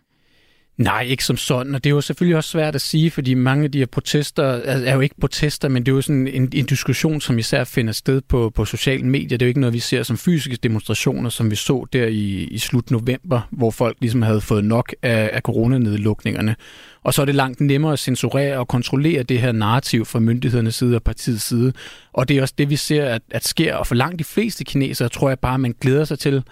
Nej, 0.77 1.01
ikke 1.01 1.23
som 1.23 1.37
sådan, 1.37 1.75
og 1.75 1.83
det 1.83 1.89
er 1.89 1.93
jo 1.93 2.01
selvfølgelig 2.01 2.37
også 2.37 2.49
svært 2.49 2.75
at 2.75 2.81
sige, 2.81 3.11
fordi 3.11 3.33
mange 3.33 3.63
af 3.63 3.71
de 3.71 3.77
her 3.77 3.85
protester 3.85 4.43
er 4.43 4.93
jo 4.93 4.99
ikke 4.99 5.15
protester, 5.21 5.69
men 5.69 5.85
det 5.85 5.91
er 5.91 5.95
jo 5.95 6.01
sådan 6.01 6.27
en, 6.27 6.49
en 6.53 6.65
diskussion, 6.65 7.21
som 7.21 7.37
især 7.37 7.63
finder 7.63 7.93
sted 7.93 8.21
på, 8.21 8.49
på 8.55 8.65
sociale 8.65 9.05
medier. 9.05 9.37
Det 9.37 9.41
er 9.41 9.45
jo 9.45 9.47
ikke 9.47 9.59
noget, 9.59 9.73
vi 9.73 9.79
ser 9.79 10.03
som 10.03 10.17
fysiske 10.17 10.57
demonstrationer, 10.63 11.29
som 11.29 11.51
vi 11.51 11.55
så 11.55 11.85
der 11.93 12.05
i, 12.05 12.43
i 12.43 12.57
slut 12.57 12.91
november, 12.91 13.41
hvor 13.51 13.71
folk 13.71 13.97
ligesom 14.01 14.21
havde 14.21 14.41
fået 14.41 14.63
nok 14.63 14.95
af, 15.01 15.29
af 15.33 15.41
coronanedlukningerne. 15.41 16.55
Og 17.03 17.13
så 17.13 17.21
er 17.21 17.25
det 17.25 17.35
langt 17.35 17.61
nemmere 17.61 17.93
at 17.93 17.99
censurere 17.99 18.57
og 18.57 18.67
kontrollere 18.67 19.23
det 19.23 19.39
her 19.39 19.51
narrativ 19.51 20.05
fra 20.05 20.19
myndighedernes 20.19 20.75
side 20.75 20.95
og 20.95 21.03
partiets 21.03 21.43
side. 21.43 21.73
Og 22.13 22.29
det 22.29 22.37
er 22.37 22.41
også 22.41 22.53
det, 22.57 22.69
vi 22.69 22.75
ser, 22.75 23.05
at, 23.05 23.21
at 23.31 23.45
sker. 23.45 23.75
Og 23.75 23.87
for 23.87 23.95
langt 23.95 24.19
de 24.19 24.23
fleste 24.23 24.63
kinesere 24.63 25.09
tror 25.09 25.29
jeg 25.29 25.39
bare, 25.39 25.53
at 25.53 25.59
man 25.59 25.75
glæder 25.81 26.05
sig 26.05 26.19
til 26.19 26.43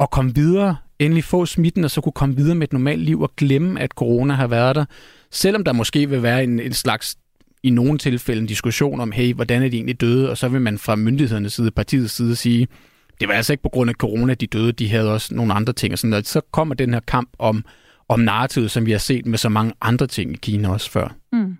at 0.00 0.10
komme 0.10 0.34
videre 0.34 0.76
endelig 0.98 1.24
få 1.24 1.46
smitten, 1.46 1.84
og 1.84 1.90
så 1.90 2.00
kunne 2.00 2.12
komme 2.12 2.36
videre 2.36 2.54
med 2.54 2.68
et 2.68 2.72
normalt 2.72 3.02
liv 3.02 3.20
og 3.20 3.32
glemme, 3.36 3.80
at 3.80 3.90
corona 3.90 4.34
har 4.34 4.46
været 4.46 4.76
der. 4.76 4.84
Selvom 5.30 5.64
der 5.64 5.72
måske 5.72 6.10
vil 6.10 6.22
være 6.22 6.44
en, 6.44 6.60
en 6.60 6.72
slags 6.72 7.16
i 7.62 7.70
nogle 7.70 7.98
tilfælde 7.98 8.40
en 8.40 8.46
diskussion 8.46 9.00
om, 9.00 9.12
hey, 9.12 9.34
hvordan 9.34 9.62
er 9.62 9.68
de 9.68 9.76
egentlig 9.76 10.00
døde? 10.00 10.30
Og 10.30 10.38
så 10.38 10.48
vil 10.48 10.60
man 10.60 10.78
fra 10.78 10.96
myndighedernes 10.96 11.52
side, 11.52 11.70
partiets 11.70 12.14
side 12.14 12.36
sige, 12.36 12.68
det 13.20 13.28
var 13.28 13.34
altså 13.34 13.52
ikke 13.52 13.62
på 13.62 13.68
grund 13.68 13.90
af 13.90 13.94
corona, 13.94 14.34
de 14.34 14.46
døde, 14.46 14.72
de 14.72 14.88
havde 14.88 15.12
også 15.12 15.34
nogle 15.34 15.54
andre 15.54 15.72
ting. 15.72 15.92
Og 15.92 15.98
sådan, 15.98 16.10
noget. 16.10 16.26
så 16.26 16.40
kommer 16.52 16.74
den 16.74 16.92
her 16.92 17.00
kamp 17.00 17.30
om, 17.38 17.64
om 18.08 18.20
narrativet, 18.20 18.70
som 18.70 18.86
vi 18.86 18.90
har 18.90 18.98
set 18.98 19.26
med 19.26 19.38
så 19.38 19.48
mange 19.48 19.72
andre 19.80 20.06
ting 20.06 20.32
i 20.32 20.36
Kina 20.42 20.68
også 20.68 20.90
før. 20.90 21.14
Mm. 21.32 21.56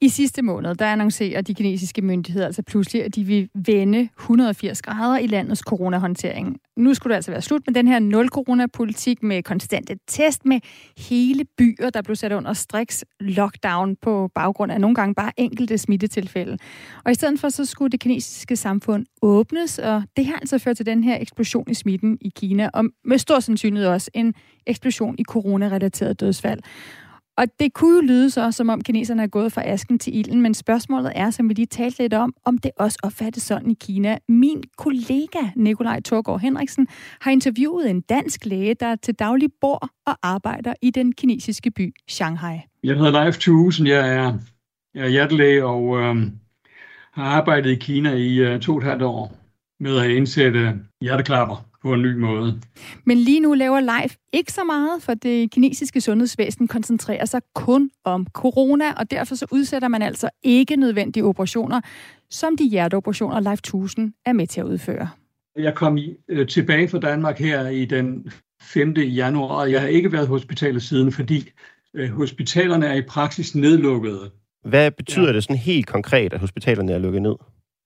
I 0.00 0.08
sidste 0.08 0.42
måned, 0.42 0.74
der 0.74 0.86
annoncerer 0.86 1.40
de 1.40 1.54
kinesiske 1.54 2.02
myndigheder 2.02 2.46
altså 2.46 2.62
pludselig, 2.62 3.04
at 3.04 3.14
de 3.14 3.24
vil 3.24 3.48
vende 3.54 4.08
180 4.18 4.82
grader 4.82 5.18
i 5.18 5.26
landets 5.26 5.60
coronahåndtering. 5.60 6.56
Nu 6.76 6.94
skulle 6.94 7.10
det 7.10 7.16
altså 7.16 7.30
være 7.30 7.42
slut 7.42 7.62
med 7.66 7.74
den 7.74 7.88
her 7.88 7.98
nul-corona-politik 7.98 9.22
med 9.22 9.42
konstante 9.42 9.98
test 10.06 10.44
med 10.44 10.60
hele 10.98 11.44
byer, 11.58 11.90
der 11.90 12.02
blev 12.02 12.16
sat 12.16 12.32
under 12.32 12.52
striks 12.52 13.04
lockdown 13.20 13.96
på 14.02 14.30
baggrund 14.34 14.72
af 14.72 14.80
nogle 14.80 14.94
gange 14.94 15.14
bare 15.14 15.32
enkelte 15.36 15.78
smittetilfælde. 15.78 16.58
Og 17.04 17.10
i 17.10 17.14
stedet 17.14 17.40
for, 17.40 17.48
så 17.48 17.64
skulle 17.64 17.90
det 17.90 18.00
kinesiske 18.00 18.56
samfund 18.56 19.06
åbnes, 19.22 19.78
og 19.78 20.02
det 20.16 20.26
har 20.26 20.36
altså 20.36 20.58
ført 20.58 20.76
til 20.76 20.86
den 20.86 21.04
her 21.04 21.20
eksplosion 21.20 21.70
i 21.70 21.74
smitten 21.74 22.18
i 22.20 22.32
Kina, 22.36 22.70
og 22.74 22.84
med 23.04 23.18
stor 23.18 23.40
sandsynlighed 23.40 23.88
også 23.88 24.10
en 24.14 24.34
eksplosion 24.66 25.14
i 25.18 25.24
coronarelateret 25.24 26.20
dødsfald. 26.20 26.60
Og 27.38 27.46
det 27.60 27.72
kunne 27.72 27.94
jo 27.94 28.00
lyde 28.00 28.30
så, 28.30 28.50
som 28.50 28.68
om 28.68 28.80
kineserne 28.80 29.22
er 29.22 29.26
gået 29.26 29.52
fra 29.52 29.62
asken 29.66 29.98
til 29.98 30.16
ilden, 30.16 30.42
men 30.42 30.54
spørgsmålet 30.54 31.12
er, 31.14 31.30
som 31.30 31.48
vi 31.48 31.54
lige 31.54 31.66
talte 31.66 31.98
lidt 31.98 32.14
om, 32.14 32.34
om 32.44 32.58
det 32.58 32.70
også 32.76 32.98
opfattes 33.02 33.42
sådan 33.42 33.70
i 33.70 33.76
Kina. 33.80 34.18
Min 34.28 34.62
kollega 34.78 35.38
Nikolaj 35.56 36.00
Torgård 36.00 36.40
Henriksen 36.40 36.88
har 37.20 37.30
interviewet 37.30 37.90
en 37.90 38.00
dansk 38.00 38.46
læge, 38.46 38.74
der 38.74 38.96
til 38.96 39.14
daglig 39.14 39.48
bor 39.60 39.90
og 40.06 40.16
arbejder 40.22 40.74
i 40.82 40.90
den 40.90 41.12
kinesiske 41.12 41.70
by 41.70 41.94
Shanghai. 42.08 42.58
Jeg 42.84 42.96
hedder 42.96 43.24
Leif 43.24 43.38
Thuesen, 43.38 43.86
jeg 43.86 44.14
er, 44.14 44.34
jeg 44.94 45.04
er 45.04 45.08
hjertelæge 45.08 45.64
og 45.64 46.00
øh, 46.00 46.16
har 47.12 47.24
arbejdet 47.24 47.70
i 47.70 47.74
Kina 47.74 48.12
i 48.12 48.38
øh, 48.38 48.60
to 48.60 48.72
og 48.72 48.78
et 48.78 48.84
halvt 48.84 49.02
år 49.02 49.36
med 49.80 49.98
at 49.98 50.10
indsætte 50.10 50.74
hjerteklapper 51.00 51.67
på 51.82 51.94
en 51.94 52.02
ny 52.02 52.14
måde. 52.14 52.60
Men 53.04 53.18
lige 53.18 53.40
nu 53.40 53.54
laver 53.54 53.80
Life 53.80 54.18
ikke 54.32 54.52
så 54.52 54.64
meget, 54.64 55.02
for 55.02 55.14
det 55.14 55.50
kinesiske 55.50 56.00
sundhedsvæsen 56.00 56.68
koncentrerer 56.68 57.24
sig 57.24 57.40
kun 57.54 57.90
om 58.04 58.26
corona, 58.32 58.92
og 58.92 59.10
derfor 59.10 59.34
så 59.34 59.46
udsætter 59.50 59.88
man 59.88 60.02
altså 60.02 60.30
ikke 60.42 60.76
nødvendige 60.76 61.24
operationer, 61.24 61.80
som 62.30 62.56
de 62.56 62.64
hjerteoperationer 62.64 63.40
Life 63.40 63.52
1000 63.52 64.12
er 64.26 64.32
med 64.32 64.46
til 64.46 64.60
at 64.60 64.66
udføre. 64.66 65.08
Jeg 65.56 65.74
kom 65.74 65.96
i, 65.96 66.14
øh, 66.28 66.48
tilbage 66.48 66.88
fra 66.88 66.98
Danmark 66.98 67.38
her 67.38 67.68
i 67.68 67.84
den 67.84 68.30
5. 68.62 68.92
januar, 68.96 69.60
og 69.60 69.72
jeg 69.72 69.80
har 69.80 69.88
ikke 69.88 70.12
været 70.12 70.26
på 70.26 70.32
hospitalet 70.34 70.82
siden, 70.82 71.12
fordi 71.12 71.50
øh, 71.94 72.10
hospitalerne 72.10 72.86
er 72.86 72.94
i 72.94 73.02
praksis 73.02 73.54
nedlukkede. 73.54 74.30
Hvad 74.64 74.90
betyder 74.90 75.26
ja. 75.26 75.32
det 75.32 75.42
sådan 75.42 75.56
helt 75.56 75.86
konkret, 75.86 76.32
at 76.32 76.40
hospitalerne 76.40 76.92
er 76.92 76.98
lukket 76.98 77.22
ned? 77.22 77.34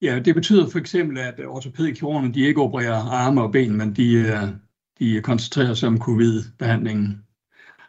Ja, 0.02 0.18
det 0.18 0.34
betyder 0.34 0.70
for 0.70 0.78
eksempel, 0.78 1.18
at 1.18 1.40
ortopædkirurgerne 1.46 2.34
de 2.34 2.40
ikke 2.40 2.60
opererer 2.60 3.10
arme 3.10 3.42
og 3.42 3.52
ben, 3.52 3.76
men 3.76 3.92
de, 3.96 4.12
øh, 4.12 4.48
de 4.98 5.20
koncentrerer 5.22 5.74
sig 5.74 5.88
om 5.88 5.98
covid-behandlingen. 5.98 7.24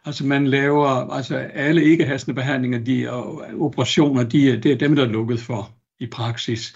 Altså 0.04 0.26
man 0.26 0.46
laver, 0.46 0.86
altså 0.86 1.36
alle 1.36 1.84
ikke-hastende 1.84 2.34
behandlinger, 2.34 2.78
de 2.78 3.10
og 3.12 3.44
operationer, 3.58 4.22
de, 4.22 4.60
det 4.62 4.66
er 4.66 4.76
dem, 4.76 4.96
der 4.96 5.02
er 5.02 5.08
lukket 5.08 5.40
for 5.40 5.70
i 6.00 6.06
praksis, 6.06 6.74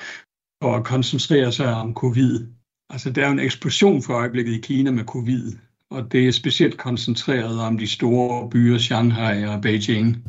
for 0.63 0.77
at 0.77 0.85
koncentrere 0.85 1.53
sig 1.53 1.75
om 1.75 1.95
covid. 1.95 2.47
Altså 2.91 3.11
der 3.11 3.27
er 3.27 3.31
en 3.31 3.39
eksplosion 3.39 4.03
for 4.03 4.15
øjeblikket 4.15 4.53
i 4.53 4.61
Kina 4.61 4.91
med 4.91 5.05
covid, 5.05 5.53
og 5.91 6.13
det 6.13 6.29
er 6.29 6.33
specielt 6.33 6.79
koncentreret 6.79 7.61
om 7.61 7.79
de 7.79 7.87
store 7.87 8.51
byer, 8.51 8.79
Shanghai 8.79 9.45
og 9.45 9.63
Beijing. 9.63 10.25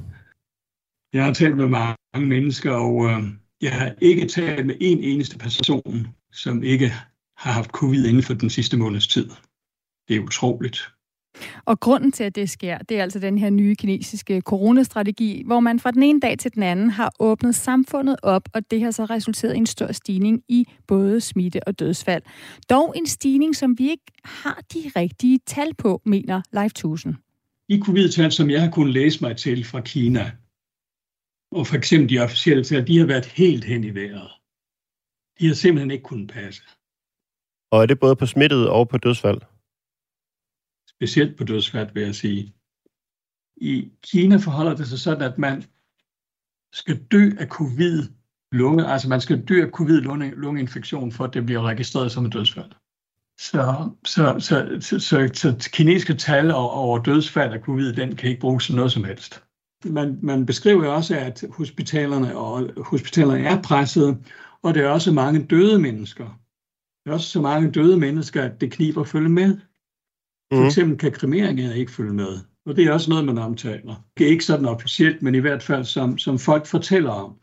Jeg 1.14 1.26
har 1.26 1.34
talt 1.34 1.58
med 1.58 1.68
mange 1.68 2.28
mennesker, 2.28 2.72
og 2.72 3.06
øh, 3.06 3.24
jeg 3.62 3.74
har 3.74 3.96
ikke 4.02 4.28
talt 4.28 4.66
med 4.66 4.76
en 4.80 5.04
eneste 5.04 5.38
person, 5.38 6.08
som 6.32 6.64
ikke 6.64 6.94
har 7.38 7.52
haft 7.52 7.72
covid 7.72 8.06
inden 8.06 8.24
for 8.24 8.34
den 8.34 8.50
sidste 8.50 8.78
måneds 8.78 9.08
tid. 9.08 9.30
Det 10.08 10.16
er 10.16 10.20
utroligt. 10.20 10.92
Og 11.66 11.80
grunden 11.80 12.12
til, 12.12 12.24
at 12.24 12.36
det 12.36 12.50
sker, 12.50 12.78
det 12.78 13.00
er 13.00 13.04
altså 13.04 13.20
den 13.20 13.38
her 13.38 13.50
nye 13.50 13.76
kinesiske 13.76 14.42
coronastrategi, 14.42 15.44
hvor 15.46 15.60
man 15.60 15.80
fra 15.80 15.92
den 15.92 16.04
ene 16.04 16.20
dag 16.20 16.38
til 16.38 16.54
den 16.54 16.64
anden 16.64 16.90
har 16.90 17.12
åbnet 17.20 17.56
samfundet 17.56 18.16
op, 18.24 18.50
og 18.54 18.72
det 18.72 18.82
har 18.82 18.92
så 18.92 19.06
resulteret 19.06 19.54
i 19.54 19.58
en 19.58 19.66
stor 19.66 19.92
stigning 19.92 20.42
i 20.48 20.66
både 20.88 21.22
smitte 21.22 21.68
og 21.68 21.80
dødsfald. 21.80 22.24
Dog 22.70 22.94
en 22.96 23.08
stigning, 23.08 23.56
som 23.56 23.80
vi 23.80 23.90
ikke 23.90 24.12
har 24.24 24.62
de 24.74 24.92
rigtige 24.96 25.40
tal 25.46 25.74
på, 25.78 26.02
mener 26.06 26.42
Life 26.54 26.66
1000. 26.66 27.16
De 27.70 27.82
covid-tal, 27.82 28.32
som 28.32 28.50
jeg 28.50 28.62
har 28.62 28.72
kunnet 28.72 28.94
læse 28.94 29.22
mig 29.22 29.38
til 29.38 29.66
fra 29.66 29.82
Kina, 29.82 30.32
og 31.52 31.68
for 31.68 31.76
eksempel 31.76 32.10
de 32.10 32.20
officielle 32.20 32.64
tal, 32.64 32.88
de 32.88 32.98
har 32.98 33.06
været 33.06 33.26
helt 33.26 33.64
hen 33.64 33.84
i 33.84 33.96
vejret. 33.96 34.32
De 35.40 35.48
har 35.48 35.54
simpelthen 35.54 35.92
ikke 35.92 36.04
kunnet 36.04 36.32
passe. 36.32 36.64
Og 37.72 37.82
er 37.82 37.86
det 37.86 38.00
både 38.00 38.16
på 38.16 38.26
smittet 38.26 38.70
og 38.70 38.90
på 38.90 38.98
dødsfald? 38.98 39.42
Specielt 40.90 41.38
på 41.38 41.44
dødsfald, 41.44 41.94
vil 41.94 42.04
jeg 42.04 42.16
sige. 42.16 42.54
I 43.58 43.92
Kina 44.04 44.38
forholder 44.38 44.76
det 44.76 44.88
sig 44.88 45.00
sådan, 45.00 45.32
at 45.32 45.38
man 45.38 45.64
skal 46.74 47.04
dø 47.12 47.32
af 47.40 47.48
covid 47.48 48.04
lunge, 48.52 48.88
altså 48.88 49.10
man 49.10 49.22
skal 49.22 49.46
dø 49.46 49.66
af 49.66 49.70
covid 49.70 50.02
lungeinfektion, 50.36 51.12
for 51.12 51.24
at 51.24 51.34
det 51.34 51.46
bliver 51.46 51.62
registreret 51.62 52.12
som 52.12 52.26
en 52.26 52.32
dødsfald. 52.32 52.72
Så, 53.40 53.90
så, 54.06 54.36
så, 54.40 54.78
så, 54.82 55.00
så, 55.00 55.30
så 55.34 55.70
kinesiske 55.74 56.14
tal 56.14 56.52
over 56.52 57.04
dødsfald 57.04 57.54
af 57.54 57.60
covid, 57.60 57.94
den 57.94 58.16
kan 58.16 58.30
ikke 58.30 58.42
bruges 58.42 58.66
til 58.66 58.76
noget 58.76 58.92
som 58.92 59.04
helst 59.04 59.49
man, 59.86 60.20
man 60.22 60.46
beskriver 60.46 60.88
også, 60.88 61.16
at 61.16 61.44
hospitalerne 61.52 62.38
og 62.38 62.70
hospitalerne 62.78 63.44
er 63.44 63.62
presset, 63.62 64.18
og 64.62 64.74
der 64.74 64.82
er 64.84 64.90
også 64.90 65.12
mange 65.12 65.46
døde 65.46 65.80
mennesker. 65.80 66.40
Der 67.06 67.12
er 67.12 67.16
også 67.16 67.30
så 67.30 67.42
mange 67.42 67.72
døde 67.72 67.98
mennesker, 67.98 68.44
at 68.44 68.62
det 68.62 68.72
kniber 68.72 69.02
at 69.02 69.08
følge 69.08 69.30
med. 69.30 69.58
For 70.52 70.60
mhm. 70.60 70.66
eksempel 70.66 70.98
kan 70.98 71.12
kremeringen 71.12 71.72
ikke 71.72 71.92
følge 71.92 72.14
med. 72.14 72.40
Og 72.66 72.76
det 72.76 72.86
er 72.86 72.94
også 72.94 73.10
noget, 73.10 73.26
man 73.26 73.38
omtaler. 73.38 73.96
Det 74.18 74.26
er 74.26 74.32
ikke 74.32 74.46
sådan 74.46 74.66
officielt, 74.66 75.22
men 75.22 75.36
i 75.36 75.40
hvert 75.40 75.64
fald 75.64 75.84
som, 75.84 76.18
som 76.18 76.40
folk 76.40 76.66
fortæller 76.66 77.12
om. 77.12 77.36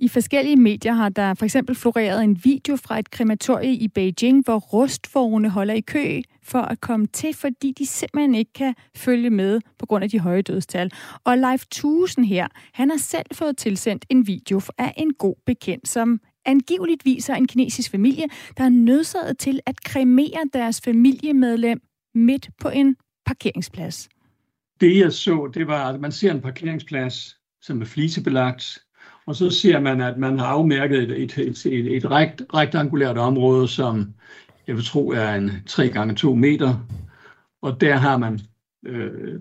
I 0.00 0.08
forskellige 0.08 0.56
medier 0.56 0.92
har 0.92 1.08
der 1.08 1.34
for 1.34 1.44
eksempel 1.44 1.74
floreret 1.74 2.24
en 2.24 2.44
video 2.44 2.76
fra 2.76 2.98
et 2.98 3.10
krematorie 3.10 3.74
i 3.74 3.88
Beijing, 3.88 4.44
hvor 4.44 4.58
rustvogne 4.58 5.50
holder 5.50 5.74
i 5.74 5.80
kø 5.80 6.20
for 6.42 6.58
at 6.58 6.80
komme 6.80 7.06
til, 7.06 7.34
fordi 7.34 7.72
de 7.78 7.86
simpelthen 7.86 8.34
ikke 8.34 8.52
kan 8.52 8.74
følge 8.96 9.30
med 9.30 9.60
på 9.78 9.86
grund 9.86 10.04
af 10.04 10.10
de 10.10 10.20
høje 10.20 10.42
dødstal. 10.42 10.92
Og 11.24 11.36
Life 11.36 11.66
1000 11.72 12.26
her, 12.26 12.48
han 12.72 12.90
har 12.90 12.96
selv 12.96 13.26
fået 13.32 13.56
tilsendt 13.56 14.04
en 14.08 14.26
video 14.26 14.60
af 14.78 14.94
en 14.96 15.14
god 15.14 15.34
bekendt, 15.46 15.88
som 15.88 16.20
angiveligt 16.44 17.04
viser 17.04 17.34
en 17.34 17.46
kinesisk 17.46 17.90
familie, 17.90 18.24
der 18.56 18.64
er 18.64 18.68
nødsaget 18.68 19.38
til 19.38 19.60
at 19.66 19.84
kremere 19.84 20.44
deres 20.52 20.80
familiemedlem 20.80 21.80
midt 22.14 22.48
på 22.60 22.68
en 22.68 22.96
parkeringsplads. 23.26 24.08
Det 24.80 24.98
jeg 24.98 25.12
så, 25.12 25.50
det 25.54 25.66
var, 25.66 25.92
at 25.92 26.00
man 26.00 26.12
ser 26.12 26.30
en 26.30 26.40
parkeringsplads, 26.40 27.36
som 27.62 27.80
er 27.80 27.86
flisebelagt, 27.86 28.78
og 29.28 29.36
så 29.36 29.50
ser 29.50 29.80
man, 29.80 30.00
at 30.00 30.18
man 30.18 30.38
har 30.38 30.46
afmærket 30.46 31.02
et, 31.02 31.10
et, 31.10 31.38
et, 31.38 31.66
et, 31.66 31.96
et 31.96 32.10
rekt, 32.10 32.42
rektangulært 32.54 33.18
område, 33.18 33.68
som 33.68 34.14
jeg 34.66 34.76
vil 34.76 34.84
tro 34.84 35.10
er 35.10 35.34
en 35.34 35.50
3 35.66 35.88
gange 35.88 36.14
2 36.14 36.34
meter. 36.34 36.86
Og 37.62 37.80
der 37.80 37.96
har 37.96 38.16
man 38.16 38.40
øh, 38.86 39.40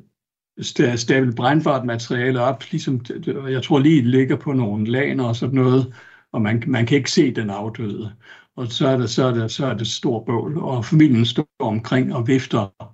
stablet 0.95 1.35
brændbart 1.35 1.85
materiale 1.85 2.41
op, 2.41 2.63
ligesom 2.71 3.05
jeg 3.49 3.63
tror 3.63 3.79
lige 3.79 4.01
ligger 4.01 4.35
på 4.35 4.53
nogle 4.53 4.87
laner 4.87 5.23
og 5.23 5.35
sådan 5.35 5.55
noget, 5.55 5.93
og 6.31 6.41
man, 6.41 6.63
man 6.67 6.85
kan 6.85 6.97
ikke 6.97 7.11
se 7.11 7.33
den 7.33 7.49
afdøde. 7.49 8.11
Og 8.55 8.67
så 8.67 8.87
er 8.87 8.97
det, 8.97 9.09
så 9.09 9.25
er 9.25 9.33
det, 9.33 9.51
så 9.51 9.65
er 9.65 9.73
det 9.73 9.87
stor 9.87 10.23
bål, 10.23 10.57
og 10.57 10.85
familien 10.85 11.25
står 11.25 11.47
omkring 11.59 12.15
og 12.15 12.27
vifter 12.27 12.91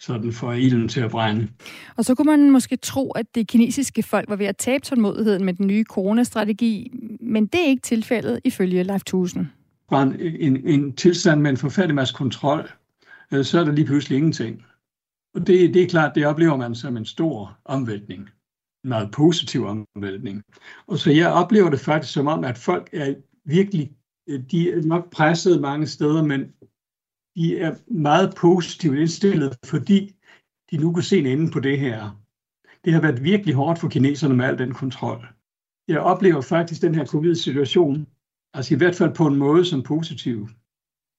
så 0.00 0.18
den 0.18 0.32
får 0.32 0.52
ilden 0.52 0.88
til 0.88 1.00
at 1.00 1.10
brænde. 1.10 1.48
Og 1.96 2.04
så 2.04 2.14
kunne 2.14 2.26
man 2.26 2.50
måske 2.50 2.76
tro, 2.76 3.10
at 3.10 3.34
det 3.34 3.48
kinesiske 3.48 4.02
folk 4.02 4.28
var 4.28 4.36
ved 4.36 4.46
at 4.46 4.56
tabe 4.56 4.84
tålmodigheden 4.84 5.44
med 5.44 5.54
den 5.54 5.66
nye 5.66 5.84
coronastrategi, 5.84 6.92
men 7.20 7.46
det 7.46 7.60
er 7.60 7.68
ikke 7.68 7.82
tilfældet 7.82 8.40
ifølge 8.44 8.82
Life 8.82 8.94
1000. 8.94 9.46
Fra 9.88 10.02
en, 10.02 10.20
en, 10.20 10.66
en 10.66 10.92
tilstand 10.92 11.40
med 11.40 11.50
en 11.50 11.56
forfærdelig 11.56 11.94
masse 11.94 12.14
kontrol, 12.14 12.70
øh, 13.32 13.44
så 13.44 13.60
er 13.60 13.64
der 13.64 13.72
lige 13.72 13.86
pludselig 13.86 14.16
ingenting. 14.16 14.62
Og 15.34 15.46
det, 15.46 15.74
det 15.74 15.82
er 15.82 15.88
klart, 15.88 16.14
det 16.14 16.26
oplever 16.26 16.56
man 16.56 16.74
som 16.74 16.96
en 16.96 17.04
stor 17.04 17.58
omvæltning. 17.64 18.20
En 18.84 18.88
meget 18.88 19.10
positiv 19.10 19.66
omvæltning. 19.66 20.42
Og 20.86 20.98
så 20.98 21.10
jeg 21.10 21.32
oplever 21.32 21.70
det 21.70 21.80
faktisk 21.80 22.12
som 22.12 22.26
om, 22.26 22.44
at 22.44 22.58
folk 22.58 22.90
er 22.92 23.14
virkelig, 23.44 23.92
øh, 24.28 24.40
de 24.50 24.70
er 24.70 24.82
nok 24.82 25.10
presset 25.10 25.60
mange 25.60 25.86
steder, 25.86 26.22
men 26.22 26.40
de 27.36 27.58
er 27.58 27.74
meget 27.86 28.34
positivt 28.36 28.98
indstillet, 28.98 29.58
fordi 29.64 30.14
de 30.70 30.76
nu 30.76 30.92
kan 30.92 31.02
se 31.02 31.18
en 31.18 31.26
ende 31.26 31.50
på 31.50 31.60
det 31.60 31.78
her. 31.78 32.22
Det 32.84 32.92
har 32.92 33.00
været 33.00 33.24
virkelig 33.24 33.54
hårdt 33.54 33.78
for 33.78 33.88
kineserne 33.88 34.34
med 34.34 34.44
al 34.44 34.58
den 34.58 34.72
kontrol. 34.72 35.26
Jeg 35.88 36.00
oplever 36.00 36.40
faktisk 36.40 36.82
den 36.82 36.94
her 36.94 37.06
covid-situation, 37.06 38.06
altså 38.54 38.74
i 38.74 38.76
hvert 38.76 38.94
fald 38.94 39.14
på 39.14 39.26
en 39.26 39.36
måde 39.36 39.64
som 39.64 39.82
positiv. 39.82 40.48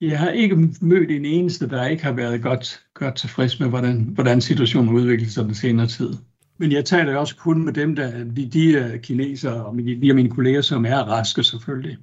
Jeg 0.02 0.20
har 0.20 0.30
ikke 0.30 0.56
mødt 0.82 1.12
en 1.12 1.26
eneste, 1.26 1.70
der 1.70 1.88
ikke 1.88 2.04
har 2.04 2.12
været 2.12 2.42
godt, 2.42 2.86
godt 2.94 3.16
tilfreds 3.16 3.60
med, 3.60 3.70
hvordan, 3.70 4.02
hvordan 4.02 4.42
situationen 4.42 4.96
udvikler 4.96 5.28
sig 5.28 5.46
den 5.46 5.54
senere 5.54 5.88
tid. 5.88 6.14
Men 6.58 6.72
jeg 6.72 6.86
taler 6.86 7.16
også 7.16 7.36
kun 7.36 7.66
med 7.66 7.74
dem, 7.74 7.96
der, 7.96 8.24
de, 8.24 8.50
de 8.50 9.00
kinesere 9.04 9.66
og 9.66 9.78
de 9.78 10.10
af 10.10 10.16
mine 10.16 10.30
kolleger, 10.30 10.62
som 10.62 10.86
er 10.86 10.98
raske 10.98 11.44
selvfølgelig. 11.44 11.98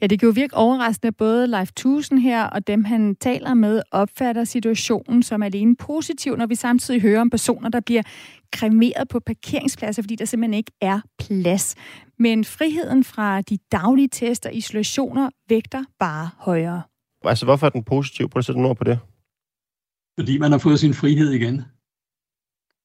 Ja, 0.00 0.06
det 0.06 0.20
kan 0.20 0.26
jo 0.26 0.32
virke 0.32 0.56
overraskende, 0.56 1.08
at 1.08 1.16
både 1.16 1.46
Life 1.46 1.70
1000 1.70 2.18
her 2.18 2.44
og 2.44 2.66
dem, 2.66 2.84
han 2.84 3.16
taler 3.16 3.54
med, 3.54 3.82
opfatter 3.90 4.44
situationen 4.44 5.22
som 5.22 5.42
alene 5.42 5.76
positiv, 5.76 6.36
når 6.36 6.46
vi 6.46 6.54
samtidig 6.54 7.00
hører 7.00 7.20
om 7.20 7.30
personer, 7.30 7.68
der 7.68 7.80
bliver 7.80 8.02
kremeret 8.52 9.08
på 9.08 9.20
parkeringspladser, 9.20 10.02
fordi 10.02 10.16
der 10.16 10.24
simpelthen 10.24 10.54
ikke 10.54 10.72
er 10.80 11.00
plads. 11.18 11.74
Men 12.18 12.44
friheden 12.44 13.04
fra 13.04 13.40
de 13.40 13.58
daglige 13.72 14.08
tester 14.08 14.50
og 14.50 14.56
isolationer 14.56 15.30
vægter 15.48 15.84
bare 15.98 16.30
højere. 16.38 16.82
Altså, 17.24 17.44
hvorfor 17.44 17.66
er 17.66 17.70
den 17.70 17.84
positiv? 17.84 18.28
Prøv 18.28 18.38
at 18.38 18.44
sætte 18.44 18.58
ord 18.58 18.76
på 18.76 18.84
det. 18.84 18.98
Fordi 20.18 20.38
man 20.38 20.50
har 20.52 20.58
fået 20.58 20.80
sin 20.80 20.94
frihed 20.94 21.30
igen. 21.30 21.62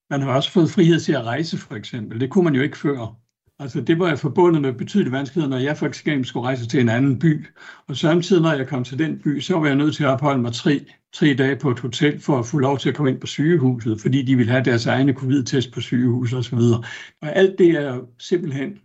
Man 0.09 0.21
har 0.21 0.35
også 0.35 0.51
fået 0.51 0.71
frihed 0.71 0.99
til 0.99 1.13
at 1.13 1.23
rejse, 1.23 1.57
for 1.57 1.75
eksempel. 1.75 2.19
Det 2.19 2.29
kunne 2.29 2.43
man 2.43 2.55
jo 2.55 2.61
ikke 2.61 2.77
før. 2.77 3.15
Altså 3.61 3.81
det 3.81 3.99
var 3.99 4.07
jeg 4.07 4.19
forbundet 4.19 4.61
med 4.61 4.73
betydelige 4.73 5.11
vanskeligheder, 5.11 5.55
når 5.55 5.63
jeg 5.63 5.77
for 5.77 5.85
eksempel 5.85 6.25
skulle 6.25 6.47
rejse 6.47 6.67
til 6.67 6.79
en 6.79 6.89
anden 6.89 7.19
by. 7.19 7.45
Og 7.87 7.97
samtidig, 7.97 8.41
når 8.41 8.53
jeg 8.53 8.67
kom 8.67 8.83
til 8.83 8.99
den 8.99 9.19
by, 9.19 9.39
så 9.39 9.59
var 9.59 9.67
jeg 9.67 9.75
nødt 9.75 9.95
til 9.95 10.03
at 10.03 10.09
opholde 10.09 10.41
mig 10.41 10.53
tre, 10.53 10.85
tre 11.13 11.33
dage 11.33 11.55
på 11.55 11.71
et 11.71 11.79
hotel 11.79 12.19
for 12.19 12.39
at 12.39 12.45
få 12.45 12.57
lov 12.57 12.77
til 12.77 12.89
at 12.89 12.95
komme 12.95 13.11
ind 13.11 13.21
på 13.21 13.27
sygehuset, 13.27 14.01
fordi 14.01 14.21
de 14.21 14.35
ville 14.35 14.51
have 14.51 14.63
deres 14.63 14.85
egne 14.85 15.13
covid-test 15.13 15.73
på 15.73 15.81
sygehuset 15.81 16.39
osv. 16.39 16.57
Og, 16.57 16.83
og 17.21 17.35
alt 17.35 17.59
det 17.59 17.69
er 17.69 18.01
simpelthen, 18.19 18.79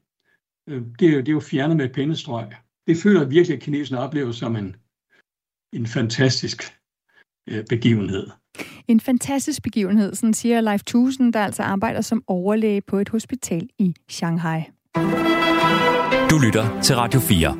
øh, 0.68 0.82
det 0.98 1.08
er, 1.08 1.16
det 1.16 1.28
er 1.28 1.32
jo 1.32 1.40
fjernet 1.40 1.76
med 1.76 1.84
et 1.84 1.92
pindestrøg. 1.92 2.46
Det 2.86 2.96
føler 2.96 3.20
jeg 3.20 3.30
virkelig, 3.30 3.56
at 3.56 3.62
kineserne 3.62 4.02
oplever 4.02 4.32
som 4.32 4.56
en, 4.56 4.76
en 5.72 5.86
fantastisk 5.86 6.62
øh, 7.48 7.64
begivenhed. 7.68 8.26
En 8.88 9.00
fantastisk 9.00 9.62
begivenhed, 9.62 10.14
sådan 10.14 10.34
siger 10.34 10.60
Life 10.60 10.82
1000, 10.82 11.32
der 11.32 11.40
altså 11.40 11.62
arbejder 11.62 12.00
som 12.00 12.22
overlæge 12.26 12.80
på 12.80 12.98
et 12.98 13.08
hospital 13.08 13.68
i 13.78 13.94
Shanghai. 14.08 14.62
Du 16.30 16.38
lytter 16.38 16.80
til 16.82 16.96
Radio 16.96 17.20
4. 17.20 17.56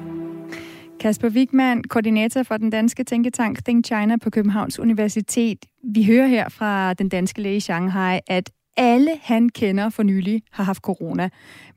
Kasper 1.01 1.29
Wigman, 1.29 1.83
koordinator 1.83 2.43
for 2.43 2.57
den 2.57 2.71
danske 2.71 3.05
tænketank 3.05 3.65
Think 3.65 3.87
China 3.87 4.17
på 4.17 4.31
Københavns 4.31 4.79
Universitet. 4.79 5.59
Vi 5.95 6.05
hører 6.05 6.27
her 6.27 6.49
fra 6.49 6.95
den 6.95 7.09
danske 7.09 7.43
læge 7.43 7.57
i 7.57 7.61
Shanghai, 7.61 8.21
at 8.27 8.51
alle 8.77 9.11
han 9.23 9.49
kender 9.49 9.89
for 9.89 10.03
nylig 10.03 10.43
har 10.53 10.65
haft 10.65 10.83
corona. 10.83 11.29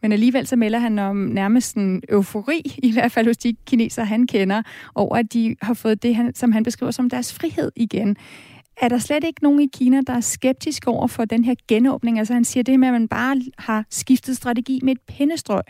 Men 0.01 0.12
alligevel 0.12 0.48
så 0.48 0.56
melder 0.56 0.80
han 0.80 1.00
om 1.00 1.16
nærmest 1.16 1.75
en 1.75 2.04
eufori, 2.10 2.62
i 2.84 2.92
hvert 2.92 3.12
fald 3.12 3.27
hos 3.27 3.38
de 3.38 3.56
kinesere, 3.66 4.06
han 4.06 4.27
kender, 4.27 4.62
over 4.96 5.16
at 5.16 5.34
de 5.34 5.56
har 5.62 5.74
fået 5.74 6.04
det, 6.04 6.38
som 6.38 6.51
han 6.51 6.63
beskriver 6.63 6.92
som 6.92 7.10
deres 7.10 7.34
frihed 7.34 7.72
igen. 7.75 8.18
Er 8.82 8.88
der 8.88 8.98
slet 8.98 9.24
ikke 9.24 9.44
nogen 9.44 9.60
i 9.60 9.70
Kina, 9.74 10.02
der 10.08 10.14
er 10.14 10.22
skeptisk 10.22 10.88
over 10.88 11.08
for 11.08 11.26
den 11.26 11.46
her 11.46 11.56
genåbning? 11.68 12.20
Altså 12.20 12.34
han 12.34 12.46
siger 12.46 12.64
det 12.64 12.80
med, 12.80 12.88
at 12.88 12.94
man 12.94 13.08
bare 13.08 13.42
har 13.58 13.86
skiftet 13.90 14.38
strategi 14.38 14.80
med 14.84 14.92
et 14.92 15.02
pindestrøg. 15.08 15.64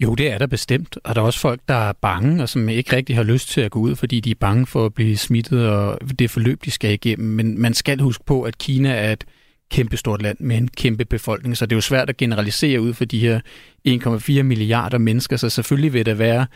Jo, 0.00 0.14
det 0.14 0.32
er 0.32 0.38
der 0.38 0.46
bestemt. 0.46 0.98
Og 1.04 1.14
der 1.14 1.20
er 1.20 1.24
også 1.24 1.40
folk, 1.40 1.60
der 1.68 1.74
er 1.74 1.92
bange, 1.92 2.42
og 2.42 2.48
som 2.48 2.68
ikke 2.68 2.96
rigtig 2.96 3.16
har 3.16 3.22
lyst 3.22 3.48
til 3.48 3.60
at 3.60 3.70
gå 3.70 3.78
ud, 3.78 3.96
fordi 3.96 4.20
de 4.20 4.30
er 4.30 4.34
bange 4.40 4.66
for 4.66 4.86
at 4.86 4.94
blive 4.94 5.16
smittet 5.16 5.68
og 5.68 6.18
det 6.18 6.30
forløb, 6.30 6.64
de 6.64 6.70
skal 6.70 6.92
igennem. 6.92 7.28
Men 7.28 7.60
man 7.60 7.74
skal 7.74 8.00
huske 8.00 8.24
på, 8.24 8.42
at 8.42 8.58
Kina 8.58 8.90
er 8.90 9.12
et 9.12 9.24
kæmpestort 9.70 10.22
land 10.22 10.36
med 10.40 10.56
en 10.56 10.68
kæmpe 10.76 11.04
befolkning, 11.04 11.56
så 11.56 11.66
det 11.66 11.72
er 11.72 11.76
jo 11.76 11.80
svært 11.80 12.08
at 12.08 12.16
generalisere 12.16 12.80
ud 12.80 12.94
for 12.94 13.04
de 13.04 13.18
her 13.18 13.40
1,4 13.88 14.42
milliarder 14.42 14.98
mennesker, 14.98 15.36
så 15.36 15.50
selvfølgelig 15.50 15.92
vil 15.92 16.06
der 16.06 16.14
være 16.14 16.46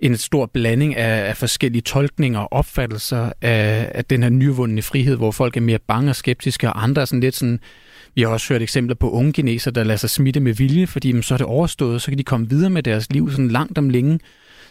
en 0.00 0.16
stor 0.16 0.46
blanding 0.46 0.96
af, 0.96 1.28
af 1.28 1.36
forskellige 1.36 1.82
tolkninger 1.82 2.40
og 2.40 2.52
opfattelser 2.52 3.32
af, 3.42 3.90
af 3.94 4.04
den 4.04 4.22
her 4.22 4.30
nyvundne 4.30 4.82
frihed, 4.82 5.16
hvor 5.16 5.30
folk 5.30 5.56
er 5.56 5.60
mere 5.60 5.78
bange 5.78 6.10
og 6.10 6.16
skeptiske, 6.16 6.68
og 6.68 6.82
andre 6.82 7.02
er 7.02 7.06
sådan 7.06 7.20
lidt 7.20 7.34
sådan, 7.34 7.60
vi 8.14 8.22
har 8.22 8.28
også 8.28 8.54
hørt 8.54 8.62
eksempler 8.62 8.94
på 8.94 9.10
unge 9.10 9.32
kineser, 9.32 9.70
der 9.70 9.84
lader 9.84 9.96
sig 9.96 10.10
smitte 10.10 10.40
med 10.40 10.54
vilje, 10.54 10.86
fordi 10.86 11.08
jamen, 11.08 11.22
så 11.22 11.34
er 11.34 11.38
det 11.38 11.46
overstået, 11.46 12.02
så 12.02 12.10
kan 12.10 12.18
de 12.18 12.24
komme 12.24 12.48
videre 12.48 12.70
med 12.70 12.82
deres 12.82 13.12
liv 13.12 13.30
sådan 13.30 13.48
langt 13.48 13.78
om 13.78 13.88
længe. 13.88 14.18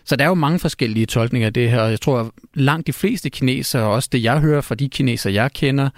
Så 0.05 0.15
der 0.15 0.24
er 0.24 0.29
jo 0.29 0.33
mange 0.33 0.60
forskellige 0.60 1.05
tolkninger 1.05 1.48
af 1.48 1.53
det 1.53 1.69
her, 1.69 1.81
og 1.81 1.89
jeg 1.89 2.01
tror, 2.01 2.19
at 2.19 2.27
langt 2.53 2.88
de 2.88 2.93
fleste 2.93 3.29
kinesere, 3.29 3.83
også 3.83 4.10
det 4.12 4.24
jeg 4.24 4.39
hører 4.39 4.62
fra 4.62 4.75
de 4.75 4.89
kinesere, 4.89 5.33
jeg 5.33 5.51
kender, 5.51 5.89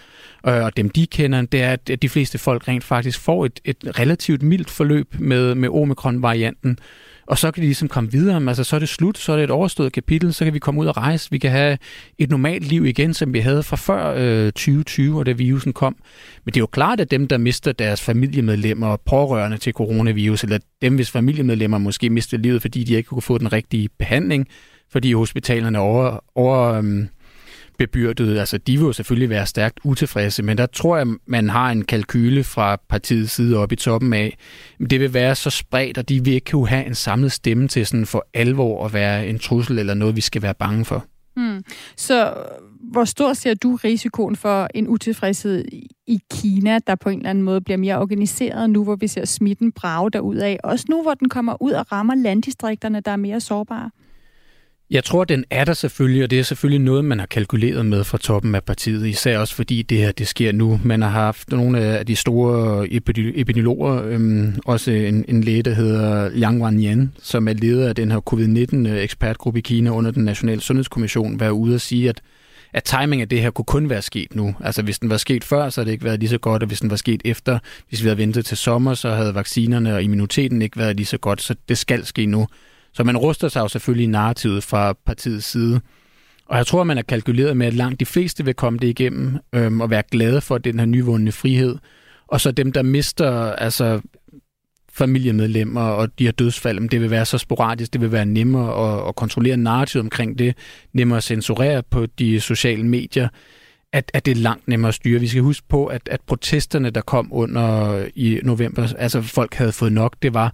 øh, 0.48 0.64
og 0.64 0.78
dem 0.78 0.90
de 0.90 1.08
kender, 1.08 1.42
det 1.42 1.62
er, 1.62 1.76
at 1.90 2.02
de 2.02 2.10
fleste 2.10 2.38
folk 2.38 2.68
rent 2.68 2.84
faktisk 2.84 3.20
får 3.20 3.46
et, 3.46 3.60
et 3.66 3.78
relativt 4.00 4.42
mildt 4.42 4.70
forløb 4.70 5.16
med, 5.20 5.56
med 5.56 5.70
omikron-varianten, 5.70 6.80
og 7.28 7.38
så 7.38 7.52
kan 7.52 7.62
de 7.62 7.68
ligesom 7.68 7.88
komme 7.88 8.12
videre. 8.12 8.48
Altså, 8.48 8.64
så 8.64 8.76
er 8.76 8.80
det 8.80 8.90
slut, 8.90 9.18
så 9.18 9.32
er 9.32 9.36
det 9.36 9.44
et 9.44 9.52
overstået 9.52 9.94
kapitel, 9.94 10.34
så 10.34 10.44
kan 10.44 10.54
vi 10.54 10.60
komme 10.60 10.82
ud 10.82 10.88
og 10.88 10.98
rejse. 10.98 11.32
Vi 11.32 11.38
kan 11.38 11.52
have 11.52 11.78
et 12.18 12.30
normalt 12.30 12.68
liv 12.68 12.86
igen, 12.86 13.14
som 13.14 13.34
vi 13.34 13.40
havde 13.40 13.64
fra 13.64 13.76
før 13.76 14.14
øh, 14.18 14.52
2020, 14.52 15.20
og 15.20 15.26
da 15.26 15.32
virusen 15.32 15.74
kom. 15.74 15.96
Men 16.46 16.54
det 16.54 16.58
er 16.58 16.62
jo 16.62 16.68
klart, 16.68 17.00
at 17.00 17.12
dem, 17.12 17.28
der 17.28 17.38
mister 17.38 17.72
deres 17.72 18.02
familiemedlemmer 18.02 18.88
og 18.88 19.02
pårørende 19.02 19.58
til 19.58 19.74
coronavirus, 19.74 20.44
eller 20.44 20.60
dem, 20.82 20.96
hvis 20.96 21.12
familiemedlemmer 21.12 21.78
måske 21.78 22.10
mister 22.10 22.38
livet, 22.38 22.62
fordi 22.62 22.84
de 22.84 22.94
ikke 22.94 23.08
kunne 23.08 23.22
få 23.22 23.38
den 23.38 23.54
rigtige 23.54 23.90
behandling, 24.00 24.48
fordi 24.92 25.14
hospitalerne 25.14 25.80
over, 25.80 26.20
over 26.36 26.74
øhm, 26.74 27.08
bebyrdede, 27.78 28.40
Altså, 28.40 28.58
de 28.58 28.78
vil 28.78 28.86
jo 28.86 28.94
selvfølgelig 28.94 29.30
være 29.30 29.46
stærkt 29.46 29.80
utilfredse, 29.84 30.44
men 30.44 30.58
der 30.58 30.66
tror 30.66 30.98
jeg, 30.98 31.08
man 31.26 31.50
har 31.50 31.72
en 31.72 31.86
kalkyle 31.86 32.44
fra 32.44 32.76
partiets 32.90 33.32
side 33.32 33.58
op 33.58 33.72
i 33.72 33.76
toppen 33.76 34.14
af. 34.14 34.38
Det 34.90 35.00
vil 35.00 35.14
være 35.14 35.36
så 35.36 35.50
spredt, 35.50 35.98
og 35.98 36.10
de 36.10 36.24
vil 36.24 36.34
ikke 36.34 36.52
kunne 36.52 36.68
have 36.68 36.86
en 36.86 36.96
samlet 36.96 37.32
stemme 37.32 37.68
til 37.68 37.86
sådan 37.86 38.06
for 38.06 38.28
alvor 38.34 38.86
at 38.86 38.94
være 38.94 39.28
en 39.28 39.40
trussel 39.40 39.80
eller 39.80 39.94
noget, 39.94 40.16
vi 40.16 40.22
skal 40.22 40.42
være 40.42 40.54
bange 40.54 40.86
for. 40.86 41.06
Mm. 41.38 41.64
Så 41.98 42.28
øh, 42.28 42.36
hvor 42.92 43.06
stor 43.06 43.34
ser 43.34 43.54
du 43.54 43.76
risikoen 43.76 44.36
for 44.36 44.68
en 44.74 44.88
utilfredshed 44.88 45.66
i 46.08 46.20
Kina, 46.32 46.80
der 46.88 46.96
på 46.96 47.10
en 47.10 47.18
eller 47.18 47.30
anden 47.30 47.44
måde 47.44 47.62
bliver 47.62 47.78
mere 47.78 48.00
organiseret 48.00 48.70
nu, 48.70 48.84
hvor 48.84 48.96
vi 48.96 49.08
ser 49.08 49.26
smitten 49.26 49.72
brage 49.72 50.44
af, 50.44 50.58
også 50.64 50.86
nu, 50.90 51.02
hvor 51.02 51.14
den 51.14 51.30
kommer 51.30 51.62
ud 51.62 51.72
og 51.72 51.92
rammer 51.92 52.16
landdistrikterne, 52.16 53.00
der 53.00 53.12
er 53.12 53.16
mere 53.16 53.40
sårbare? 53.40 53.90
Jeg 54.90 55.04
tror, 55.04 55.24
den 55.24 55.46
er 55.50 55.66
der 55.66 55.74
selvfølgelig, 55.74 56.24
og 56.24 56.30
det 56.30 56.40
er 56.40 56.44
selvfølgelig 56.44 56.86
noget, 56.86 57.06
man 57.06 57.20
har 57.20 57.26
kalkuleret 57.26 57.86
med 57.86 58.04
fra 58.04 58.18
toppen 58.18 58.56
af 58.56 58.64
partiet, 58.64 59.08
især 59.08 59.38
også 59.38 59.56
fordi 59.56 59.82
det 59.82 59.98
her 59.98 60.12
det 60.12 60.28
sker 60.28 60.52
nu. 60.52 60.80
Man 60.84 61.02
har 61.02 61.10
haft 61.10 61.52
nogle 61.52 61.80
af 61.80 62.06
de 62.06 62.16
store 62.16 62.88
epidemiologer, 62.92 64.04
øhm, 64.06 64.56
også 64.66 64.92
en, 64.92 65.26
en 65.28 65.44
læge, 65.44 65.64
der 65.64 65.74
hedder 65.74 66.30
Yang 66.36 66.64
Wanyan, 66.64 67.14
som 67.22 67.48
er 67.48 67.54
leder 67.54 67.90
af 67.90 67.96
den 67.96 68.12
her 68.12 68.20
covid-19-ekspertgruppe 68.20 69.58
øh, 69.58 69.60
i 69.60 69.62
Kina 69.62 69.90
under 69.90 70.12
den 70.12 70.24
nationale 70.24 70.62
sundhedskommission, 70.62 71.40
været 71.40 71.52
ude 71.52 71.76
og 71.76 71.82
sige, 71.82 72.10
at 72.10 72.22
at 72.74 72.84
timing 72.84 73.22
af 73.22 73.30
det 73.30 73.42
her 73.42 73.52
kunne 73.52 73.66
kun 73.66 73.90
være 73.90 74.02
sket 74.02 74.36
nu. 74.36 74.56
Altså 74.64 74.82
hvis 74.82 75.00
den 75.00 75.10
var 75.10 75.18
sket 75.18 75.44
før, 75.44 75.70
så 75.70 75.82
havde 75.82 75.86
det 75.86 75.92
ikke 75.92 76.06
været 76.06 76.20
lige 76.20 76.30
så 76.30 76.38
godt, 76.38 76.64
og 76.64 76.68
hvis 76.68 76.80
den 76.80 76.90
var 76.90 76.96
sket 76.96 77.22
efter, 77.26 77.60
hvis 77.90 78.04
vi 78.04 78.08
havde 78.08 78.18
ventet 78.18 78.46
til 78.46 78.58
sommer, 78.58 78.94
så 78.94 79.12
havde 79.12 79.36
vaccinerne 79.36 79.96
og 79.96 80.04
immuniteten 80.04 80.62
ikke 80.62 80.78
været 80.78 80.96
lige 80.96 81.06
så 81.06 81.18
godt, 81.18 81.42
så 81.42 81.56
det 81.70 81.78
skal 81.78 82.06
ske 82.06 82.26
nu. 82.26 82.48
Så 82.96 83.04
man 83.04 83.18
ruster 83.18 83.48
sig 83.48 83.62
jo 83.62 83.68
selvfølgelig 83.68 84.04
i 84.04 84.08
narrativet 84.08 84.64
fra 84.64 84.94
partiets 85.06 85.46
side. 85.46 85.82
Og 86.46 86.58
jeg 86.58 86.68
tror, 86.68 86.84
man 86.84 86.98
har 86.98 87.04
kalkuleret 87.04 87.58
med, 87.58 87.68
at 87.68 87.74
langt 87.74 88.00
de 88.00 88.06
fleste 88.06 88.46
vil 88.46 88.54
komme 88.54 88.80
det 88.80 88.88
igennem 88.88 89.38
øhm, 89.56 89.82
og 89.82 89.90
være 89.90 90.04
glade 90.12 90.42
for 90.42 90.58
den 90.58 90.80
her 90.80 90.86
nyvundne 90.86 91.32
frihed. 91.32 91.78
Og 92.28 92.42
så 92.42 92.52
dem, 92.52 92.72
der 92.72 92.82
mister 92.82 93.52
altså, 93.52 94.02
familiemedlemmer 94.94 95.82
og 95.82 96.20
de 96.20 96.24
her 96.26 96.32
dødsfald, 96.32 96.90
det 96.90 97.02
vil 97.02 97.12
være 97.12 97.26
så 97.26 97.38
sporadisk, 97.38 97.94
det 97.94 98.02
vil 98.02 98.12
være 98.12 98.26
nemmere 98.26 99.00
at, 99.02 99.08
at 99.08 99.16
kontrollere 99.16 99.58
narrativet 99.58 100.04
omkring 100.04 100.40
det, 100.40 100.58
nemmere 100.94 101.18
at 101.18 101.24
censurere 101.24 101.84
på 101.84 102.06
de 102.06 102.40
sociale 102.40 102.86
medier, 102.86 103.28
at, 103.94 104.12
at 104.14 104.26
det 104.26 104.32
er 104.32 104.42
langt 104.42 104.68
nemmere 104.68 104.88
at 104.88 104.96
styre. 104.96 105.20
Vi 105.20 105.28
skal 105.28 105.42
huske 105.42 105.68
på, 105.70 105.86
at, 105.86 106.02
at 106.12 106.22
protesterne, 106.28 106.90
der 106.90 107.02
kom 107.02 107.30
under 107.32 108.06
i 108.16 108.40
november, 108.44 108.94
altså 108.98 109.22
folk 109.22 109.54
havde 109.54 109.72
fået 109.72 109.92
nok, 109.92 110.16
det 110.22 110.34
var 110.34 110.54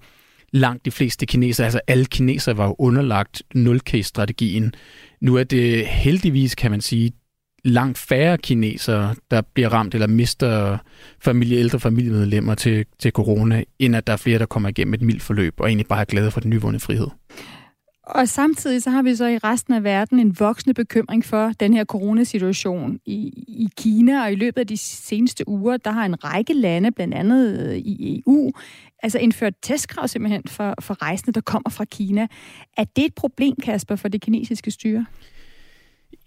langt 0.53 0.85
de 0.85 0.91
fleste 0.91 1.25
kinesere, 1.25 1.65
altså 1.65 1.81
alle 1.87 2.05
kinesere 2.05 2.57
var 2.57 2.65
jo 2.65 2.75
underlagt 2.79 3.43
0K-strategien. 3.55 4.73
Nu 5.21 5.35
er 5.35 5.43
det 5.43 5.87
heldigvis, 5.87 6.55
kan 6.55 6.71
man 6.71 6.81
sige, 6.81 7.11
langt 7.63 7.97
færre 7.97 8.37
kinesere, 8.37 9.15
der 9.31 9.41
bliver 9.53 9.69
ramt 9.69 9.93
eller 9.93 10.07
mister 10.07 10.77
familie, 11.19 11.57
ældre 11.57 11.79
familiemedlemmer 11.79 12.55
til, 12.55 12.85
til 12.99 13.11
corona, 13.11 13.63
end 13.79 13.95
at 13.95 14.07
der 14.07 14.13
er 14.13 14.17
flere, 14.17 14.39
der 14.39 14.45
kommer 14.45 14.69
igennem 14.69 14.93
et 14.93 15.01
mildt 15.01 15.21
forløb 15.21 15.53
og 15.57 15.67
egentlig 15.67 15.87
bare 15.87 16.01
er 16.01 16.05
glade 16.05 16.31
for 16.31 16.39
den 16.39 16.49
nyvundne 16.49 16.79
frihed. 16.79 17.07
Og 18.12 18.30
samtidig 18.30 18.84
så 18.84 18.89
har 18.89 19.02
vi 19.02 19.15
så 19.15 19.26
i 19.26 19.38
resten 19.38 19.74
af 19.74 19.84
verden 19.84 20.19
en 20.19 20.39
voksende 20.39 20.74
bekymring 20.74 21.26
for 21.26 21.52
den 21.60 21.74
her 21.74 21.86
coronasituation 21.86 23.00
i, 23.06 23.15
i 23.47 23.69
Kina, 23.78 24.24
og 24.24 24.32
i 24.32 24.36
løbet 24.36 24.62
af 24.62 24.67
de 24.67 24.78
seneste 24.78 25.47
uger, 25.47 25.78
der 25.78 25.91
har 25.91 26.06
en 26.06 26.24
række 26.24 26.54
lande, 26.54 26.91
blandt 26.91 27.13
andet 27.13 27.69
øh, 27.69 27.78
i 27.78 28.24
EU, 28.28 28.52
altså 29.04 29.19
indført 29.19 29.54
testkrav 29.62 30.08
simpelthen 30.08 30.43
for, 30.47 30.76
for 30.82 31.02
rejsende, 31.02 31.34
der 31.34 31.41
kommer 31.41 31.69
fra 31.69 31.86
Kina. 31.86 32.28
Er 32.78 32.84
det 32.84 33.06
et 33.06 33.15
problem, 33.15 33.56
Kasper, 33.63 33.95
for 33.95 34.08
det 34.08 34.21
kinesiske 34.21 34.71
styre? 34.71 35.06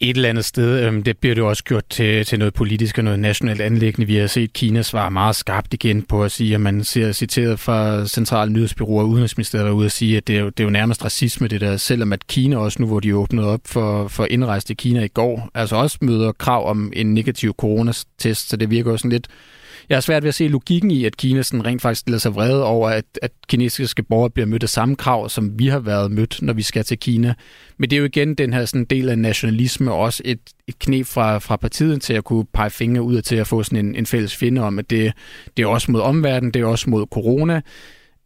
Et 0.01 0.17
eller 0.17 0.29
andet 0.29 0.45
sted, 0.45 0.85
øhm, 0.85 1.03
det 1.03 1.19
bliver 1.19 1.35
det 1.35 1.45
også 1.45 1.65
gjort 1.65 1.85
til, 1.91 2.25
til 2.25 2.39
noget 2.39 2.55
politisk 2.55 2.99
og 2.99 3.05
noget 3.05 3.19
nationalt 3.19 3.61
anlæggende. 3.61 4.07
Vi 4.07 4.17
har 4.17 4.27
set 4.27 4.53
Kina 4.53 4.83
svare 4.83 5.11
meget 5.11 5.37
skarpt 5.37 5.75
igen 5.75 6.03
på 6.03 6.25
at 6.25 6.33
sige, 6.33 6.55
at 6.55 6.61
man 6.61 6.85
ser 6.85 7.13
citeret 7.13 7.61
fra 7.61 8.07
Centrale 8.07 8.53
nyhedsbyråer 8.53 9.03
og 9.03 9.09
Udenrigsministeriet 9.09 9.67
derude 9.67 9.87
at 9.87 9.93
sige, 9.93 10.17
at 10.17 10.27
det 10.27 10.37
er, 10.37 10.41
jo, 10.41 10.47
det 10.47 10.61
er 10.61 10.65
jo 10.65 10.71
nærmest 10.71 11.05
racisme 11.05 11.49
det 11.49 11.61
der, 11.61 11.77
selvom 11.77 12.13
at 12.13 12.27
Kina 12.27 12.57
også 12.57 12.83
nu, 12.83 12.87
hvor 12.87 13.01
de 13.01 13.17
åbnede 13.17 13.47
op 13.47 13.61
for, 13.67 14.09
for 14.09 14.27
indrejse 14.31 14.67
til 14.67 14.77
Kina 14.77 15.05
i 15.05 15.09
går, 15.09 15.51
altså 15.55 15.77
også 15.77 15.99
møder 16.01 16.33
krav 16.33 16.69
om 16.69 16.93
en 16.97 17.15
negativ 17.15 17.55
coronatest, 17.59 18.49
så 18.49 18.57
det 18.57 18.71
virker 18.71 18.93
også 18.93 19.03
sådan 19.03 19.13
lidt 19.13 19.29
jeg 19.89 19.97
har 19.97 20.01
svært 20.01 20.23
ved 20.23 20.29
at 20.29 20.35
se 20.35 20.49
logikken 20.49 20.91
i, 20.91 21.05
at 21.05 21.17
Kina 21.17 21.43
sådan 21.43 21.67
rent 21.67 21.83
faktisk 21.83 22.09
lader 22.09 22.19
sig 22.19 22.35
vrede 22.35 22.65
over, 22.65 22.89
at, 22.89 23.05
at 23.23 23.31
kinesiske 23.49 24.03
borgere 24.03 24.31
bliver 24.31 24.47
mødt 24.47 24.63
af 24.63 24.69
samme 24.69 24.97
krav, 24.97 25.29
som 25.29 25.59
vi 25.59 25.67
har 25.67 25.79
været 25.79 26.11
mødt, 26.11 26.39
når 26.43 26.53
vi 26.53 26.63
skal 26.63 26.85
til 26.85 26.99
Kina. 26.99 27.35
Men 27.79 27.91
det 27.91 27.97
er 27.97 28.01
jo 28.01 28.07
igen 28.07 28.35
den 28.35 28.53
her 28.53 28.65
sådan 28.65 28.85
del 28.85 29.09
af 29.09 29.19
nationalisme, 29.19 29.93
og 29.93 29.99
også 29.99 30.23
et, 30.25 30.41
et 30.67 30.79
knep 30.79 31.07
fra, 31.07 31.39
fra 31.39 31.57
partiet 31.57 32.03
til 32.03 32.13
at 32.15 32.25
kunne 32.25 32.45
pege 32.55 32.71
fingre 32.71 33.03
ud 33.03 33.23
til 33.23 33.37
at 33.37 33.47
få 33.47 33.63
sådan 33.63 33.87
en, 33.87 33.95
en 33.95 34.07
fælles 34.07 34.37
finde 34.37 34.63
om, 34.63 34.79
at 34.79 34.91
det, 34.91 35.13
det 35.57 35.63
er 35.63 35.67
også 35.67 35.93
mod 35.93 36.01
omverdenen, 36.01 36.53
det 36.53 36.63
er 36.63 36.67
også 36.67 36.91
mod 36.91 37.07
corona. 37.07 37.61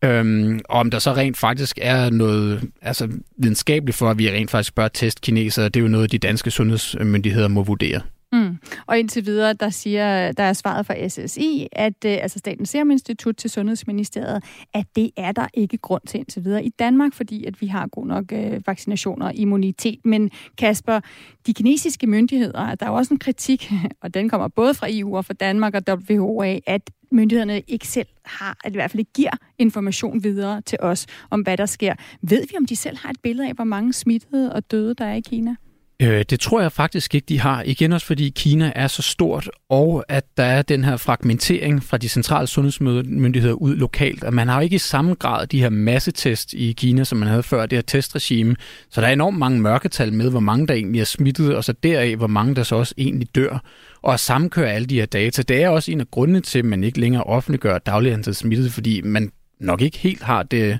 Øhm, 0.04 0.60
og 0.68 0.80
om 0.80 0.90
der 0.90 0.98
så 0.98 1.12
rent 1.12 1.36
faktisk 1.36 1.78
er 1.82 2.10
noget 2.10 2.62
altså, 2.82 3.08
videnskabeligt 3.36 3.98
for, 3.98 4.10
at 4.10 4.18
vi 4.18 4.30
rent 4.30 4.50
faktisk 4.50 4.74
bør 4.74 4.88
teste 4.88 5.20
kinesere, 5.20 5.64
det 5.64 5.76
er 5.76 5.80
jo 5.80 5.88
noget, 5.88 6.12
de 6.12 6.18
danske 6.18 6.50
sundhedsmyndigheder 6.50 7.48
må 7.48 7.62
vurdere. 7.62 8.00
Mm. 8.32 8.58
Og 8.86 8.98
indtil 8.98 9.26
videre, 9.26 9.52
der 9.52 9.70
siger, 9.70 10.32
der 10.32 10.42
er 10.42 10.52
svaret 10.52 10.86
fra 10.86 11.08
SSI, 11.08 11.68
at 11.72 12.04
øh, 12.06 12.18
altså 12.22 12.38
Statens 12.38 12.68
Serum 12.70 12.90
Institut 12.90 13.36
til 13.36 13.50
Sundhedsministeriet, 13.50 14.44
at 14.74 14.86
det 14.96 15.10
er 15.16 15.32
der 15.32 15.46
ikke 15.54 15.78
grund 15.78 16.02
til 16.06 16.20
indtil 16.20 16.44
videre 16.44 16.64
i 16.64 16.68
Danmark, 16.68 17.14
fordi 17.14 17.44
at 17.44 17.60
vi 17.60 17.66
har 17.66 17.86
god 17.86 18.06
nok 18.06 18.24
øh, 18.32 18.66
vaccinationer 18.66 19.26
og 19.26 19.34
immunitet. 19.34 20.00
Men 20.04 20.30
Kasper, 20.58 21.00
de 21.46 21.54
kinesiske 21.54 22.06
myndigheder, 22.06 22.74
der 22.74 22.86
er 22.86 22.90
jo 22.90 22.96
også 22.96 23.14
en 23.14 23.18
kritik, 23.18 23.72
og 24.02 24.14
den 24.14 24.28
kommer 24.28 24.48
både 24.48 24.74
fra 24.74 24.86
EU 24.90 25.16
og 25.16 25.24
fra 25.24 25.34
Danmark 25.34 25.74
og 25.74 25.82
WHO 25.88 26.42
af, 26.42 26.62
at 26.66 26.90
myndighederne 27.10 27.60
ikke 27.60 27.88
selv 27.88 28.08
har, 28.24 28.56
at 28.64 28.72
i 28.72 28.76
hvert 28.76 28.90
fald 28.90 28.98
ikke 28.98 29.12
giver 29.12 29.30
information 29.58 30.24
videre 30.24 30.60
til 30.60 30.78
os 30.80 31.06
om, 31.30 31.40
hvad 31.40 31.56
der 31.56 31.66
sker. 31.66 31.94
Ved 32.22 32.46
vi, 32.50 32.56
om 32.56 32.66
de 32.66 32.76
selv 32.76 32.96
har 32.96 33.10
et 33.10 33.20
billede 33.22 33.48
af, 33.48 33.54
hvor 33.54 33.64
mange 33.64 33.92
smittede 33.92 34.52
og 34.52 34.70
døde 34.70 34.94
der 34.94 35.04
er 35.04 35.14
i 35.14 35.20
Kina? 35.20 35.56
Øh, 36.02 36.24
det 36.30 36.40
tror 36.40 36.60
jeg 36.60 36.72
faktisk 36.72 37.14
ikke, 37.14 37.24
de 37.28 37.40
har. 37.40 37.62
Igen 37.62 37.92
også 37.92 38.06
fordi 38.06 38.32
Kina 38.36 38.72
er 38.74 38.86
så 38.86 39.02
stort, 39.02 39.50
og 39.68 40.04
at 40.08 40.24
der 40.36 40.44
er 40.44 40.62
den 40.62 40.84
her 40.84 40.96
fragmentering 40.96 41.82
fra 41.82 41.96
de 41.96 42.08
centrale 42.08 42.46
sundhedsmyndigheder 42.46 43.54
ud 43.54 43.76
lokalt. 43.76 44.24
At 44.24 44.34
man 44.34 44.48
har 44.48 44.60
ikke 44.60 44.76
i 44.76 44.78
samme 44.78 45.14
grad 45.14 45.46
de 45.46 45.60
her 45.60 45.68
massetest 45.68 46.52
i 46.52 46.72
Kina, 46.72 47.04
som 47.04 47.18
man 47.18 47.28
havde 47.28 47.42
før, 47.42 47.66
det 47.66 47.76
her 47.76 47.82
testregime. 47.82 48.56
Så 48.90 49.00
der 49.00 49.06
er 49.06 49.12
enormt 49.12 49.38
mange 49.38 49.60
mørketal 49.60 50.12
med, 50.12 50.30
hvor 50.30 50.40
mange 50.40 50.66
der 50.66 50.74
egentlig 50.74 51.00
er 51.00 51.04
smittet, 51.04 51.56
og 51.56 51.64
så 51.64 51.72
deraf, 51.72 52.16
hvor 52.16 52.26
mange 52.26 52.54
der 52.54 52.62
så 52.62 52.76
også 52.76 52.94
egentlig 52.98 53.34
dør. 53.34 53.62
Og 54.02 54.14
at 54.14 54.20
samkøre 54.20 54.72
alle 54.72 54.86
de 54.86 54.98
her 54.98 55.06
data, 55.06 55.42
det 55.42 55.62
er 55.62 55.68
også 55.68 55.92
en 55.92 56.00
af 56.00 56.10
grundene 56.10 56.40
til, 56.40 56.58
at 56.58 56.64
man 56.64 56.84
ikke 56.84 57.00
længere 57.00 57.22
offentliggør 57.22 57.78
daglig 57.78 58.12
antal 58.12 58.34
smittede, 58.34 58.70
fordi 58.70 59.00
man 59.00 59.32
nok 59.60 59.82
ikke 59.82 59.98
helt 59.98 60.22
har 60.22 60.42
det, 60.42 60.78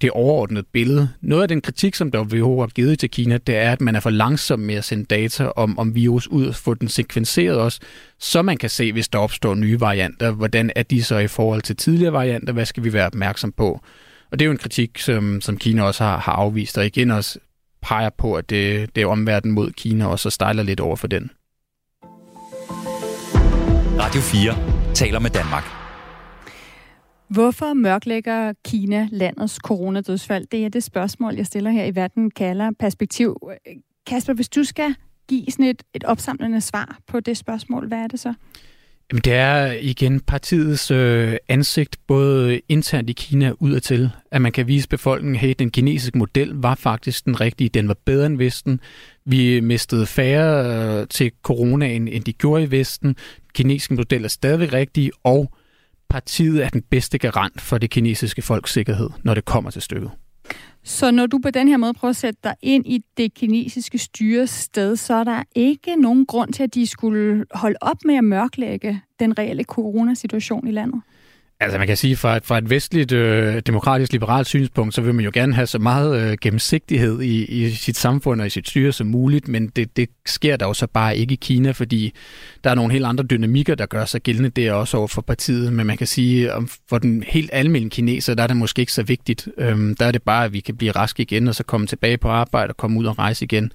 det 0.00 0.10
overordnede 0.10 0.66
billede. 0.72 1.08
Noget 1.20 1.42
af 1.42 1.48
den 1.48 1.60
kritik, 1.60 1.94
som 1.94 2.10
der 2.10 2.24
WHO 2.24 2.60
har 2.60 2.66
givet 2.66 2.98
til 2.98 3.10
Kina, 3.10 3.38
det 3.38 3.56
er, 3.56 3.72
at 3.72 3.80
man 3.80 3.96
er 3.96 4.00
for 4.00 4.10
langsom 4.10 4.60
med 4.60 4.74
at 4.74 4.84
sende 4.84 5.04
data 5.04 5.44
om, 5.56 5.78
om 5.78 5.94
virus 5.94 6.28
ud 6.28 6.46
og 6.46 6.54
få 6.54 6.74
den 6.74 6.88
sekvenseret 6.88 7.56
også, 7.56 7.80
så 8.18 8.42
man 8.42 8.56
kan 8.56 8.70
se, 8.70 8.92
hvis 8.92 9.08
der 9.08 9.18
opstår 9.18 9.54
nye 9.54 9.80
varianter, 9.80 10.30
hvordan 10.30 10.70
er 10.76 10.82
de 10.82 11.02
så 11.02 11.18
i 11.18 11.26
forhold 11.26 11.62
til 11.62 11.76
tidligere 11.76 12.12
varianter, 12.12 12.52
hvad 12.52 12.66
skal 12.66 12.84
vi 12.84 12.92
være 12.92 13.06
opmærksom 13.06 13.52
på? 13.52 13.80
Og 14.30 14.38
det 14.38 14.44
er 14.44 14.46
jo 14.46 14.52
en 14.52 14.58
kritik, 14.58 14.98
som, 14.98 15.40
som 15.40 15.56
Kina 15.56 15.82
også 15.82 16.04
har, 16.04 16.18
har 16.18 16.32
afvist, 16.32 16.78
og 16.78 16.86
igen 16.86 17.10
også 17.10 17.38
peger 17.82 18.10
på, 18.18 18.34
at 18.34 18.50
det, 18.50 18.94
det 18.94 19.02
er 19.02 19.06
omverdenen 19.06 19.54
mod 19.54 19.70
Kina, 19.70 20.06
og 20.06 20.18
så 20.18 20.30
stejler 20.30 20.62
lidt 20.62 20.80
over 20.80 20.96
for 20.96 21.06
den. 21.06 21.30
Radio 23.98 24.20
4 24.20 24.94
taler 24.94 25.18
med 25.18 25.30
Danmark. 25.30 25.77
Hvorfor 27.30 27.74
mørklægger 27.74 28.52
Kina 28.64 29.08
landets 29.12 29.54
coronadødsfald? 29.54 30.46
Det 30.46 30.64
er 30.64 30.68
det 30.68 30.84
spørgsmål, 30.84 31.34
jeg 31.34 31.46
stiller 31.46 31.70
her 31.70 31.84
i 31.84 31.94
Verden 31.94 32.30
kalder 32.30 32.70
perspektiv. 32.78 33.36
Kasper, 34.06 34.32
hvis 34.32 34.48
du 34.48 34.64
skal 34.64 34.94
give 35.28 35.44
sådan 35.50 35.64
et, 35.64 35.82
et 35.94 36.04
opsamlende 36.04 36.60
svar 36.60 36.98
på 37.06 37.20
det 37.20 37.36
spørgsmål, 37.36 37.88
hvad 37.88 37.98
er 37.98 38.06
det 38.06 38.20
så? 38.20 38.34
Jamen, 39.12 39.22
det 39.24 39.32
er 39.32 39.72
igen 39.72 40.20
partiets 40.20 40.90
øh, 40.90 41.36
ansigt, 41.48 41.96
både 42.06 42.60
internt 42.68 43.10
i 43.10 43.12
Kina 43.12 43.50
og 43.50 43.56
udadtil, 43.60 44.10
at 44.30 44.42
man 44.42 44.52
kan 44.52 44.66
vise 44.66 44.88
befolkningen, 44.88 45.34
at 45.34 45.40
hey, 45.40 45.54
den 45.58 45.70
kinesiske 45.70 46.18
model 46.18 46.48
var 46.54 46.74
faktisk 46.74 47.24
den 47.24 47.40
rigtige, 47.40 47.68
den 47.68 47.88
var 47.88 47.96
bedre 48.04 48.26
end 48.26 48.38
Vesten. 48.38 48.80
Vi 49.24 49.60
mistede 49.60 50.06
færre 50.06 51.00
øh, 51.00 51.08
til 51.08 51.32
coronaen, 51.42 52.08
end 52.08 52.24
de 52.24 52.32
gjorde 52.32 52.62
i 52.62 52.70
Vesten. 52.70 53.08
Den 53.08 53.52
kinesiske 53.54 53.94
model 53.94 54.24
er 54.24 54.28
stadig 54.28 54.72
rigtig, 54.72 55.10
og 55.24 55.52
partiet 56.10 56.64
er 56.64 56.68
den 56.68 56.82
bedste 56.82 57.18
garant 57.18 57.60
for 57.60 57.78
det 57.78 57.90
kinesiske 57.90 58.42
folks 58.42 58.72
sikkerhed, 58.72 59.10
når 59.22 59.34
det 59.34 59.44
kommer 59.44 59.70
til 59.70 59.82
stykket. 59.82 60.10
Så 60.84 61.10
når 61.10 61.26
du 61.26 61.38
på 61.38 61.50
den 61.50 61.68
her 61.68 61.76
måde 61.76 61.94
prøver 61.94 62.10
at 62.10 62.16
sætte 62.16 62.40
dig 62.44 62.54
ind 62.62 62.86
i 62.86 63.04
det 63.16 63.34
kinesiske 63.34 63.98
styres 63.98 64.50
sted, 64.50 64.96
så 64.96 65.14
er 65.14 65.24
der 65.24 65.42
ikke 65.54 65.96
nogen 65.96 66.26
grund 66.26 66.52
til, 66.52 66.62
at 66.62 66.74
de 66.74 66.86
skulle 66.86 67.44
holde 67.50 67.76
op 67.80 67.96
med 68.04 68.14
at 68.14 68.24
mørklægge 68.24 69.00
den 69.20 69.38
reelle 69.38 69.64
coronasituation 69.64 70.68
i 70.68 70.70
landet? 70.70 71.02
Altså 71.60 71.78
man 71.78 71.86
kan 71.86 71.96
sige, 71.96 72.16
fra 72.16 72.36
et, 72.36 72.44
fra 72.44 72.58
et 72.58 72.70
vestligt 72.70 73.12
øh, 73.12 73.62
demokratisk 73.66 74.12
liberalt 74.12 74.46
synspunkt, 74.46 74.94
så 74.94 75.02
vil 75.02 75.14
man 75.14 75.24
jo 75.24 75.30
gerne 75.34 75.54
have 75.54 75.66
så 75.66 75.78
meget 75.78 76.20
øh, 76.20 76.36
gennemsigtighed 76.40 77.20
i, 77.20 77.44
i 77.44 77.70
sit 77.70 77.96
samfund 77.96 78.40
og 78.40 78.46
i 78.46 78.50
sit 78.50 78.68
styre 78.68 78.92
som 78.92 79.06
muligt, 79.06 79.48
men 79.48 79.68
det, 79.68 79.96
det 79.96 80.08
sker 80.26 80.56
der 80.56 80.66
jo 80.66 80.74
så 80.74 80.86
bare 80.86 81.16
ikke 81.16 81.32
i 81.32 81.38
Kina, 81.40 81.70
fordi 81.70 82.12
der 82.64 82.70
er 82.70 82.74
nogle 82.74 82.92
helt 82.92 83.04
andre 83.04 83.24
dynamikker, 83.24 83.74
der 83.74 83.86
gør 83.86 84.04
sig 84.04 84.22
gældende 84.22 84.48
der 84.48 84.72
også 84.72 84.96
over 84.96 85.08
for 85.08 85.22
partiet, 85.22 85.72
men 85.72 85.86
man 85.86 85.96
kan 85.96 86.06
sige, 86.06 86.54
om 86.54 86.68
for 86.88 86.98
den 86.98 87.22
helt 87.22 87.50
almindelige 87.52 87.90
kineser, 87.90 88.34
der 88.34 88.42
er 88.42 88.46
det 88.46 88.56
måske 88.56 88.80
ikke 88.80 88.92
så 88.92 89.02
vigtigt. 89.02 89.48
Øhm, 89.58 89.94
der 89.94 90.06
er 90.06 90.12
det 90.12 90.22
bare, 90.22 90.44
at 90.44 90.52
vi 90.52 90.60
kan 90.60 90.76
blive 90.76 90.92
raske 90.92 91.22
igen, 91.22 91.48
og 91.48 91.54
så 91.54 91.64
komme 91.64 91.86
tilbage 91.86 92.18
på 92.18 92.28
arbejde 92.28 92.70
og 92.70 92.76
komme 92.76 93.00
ud 93.00 93.06
og 93.06 93.18
rejse 93.18 93.44
igen. 93.44 93.72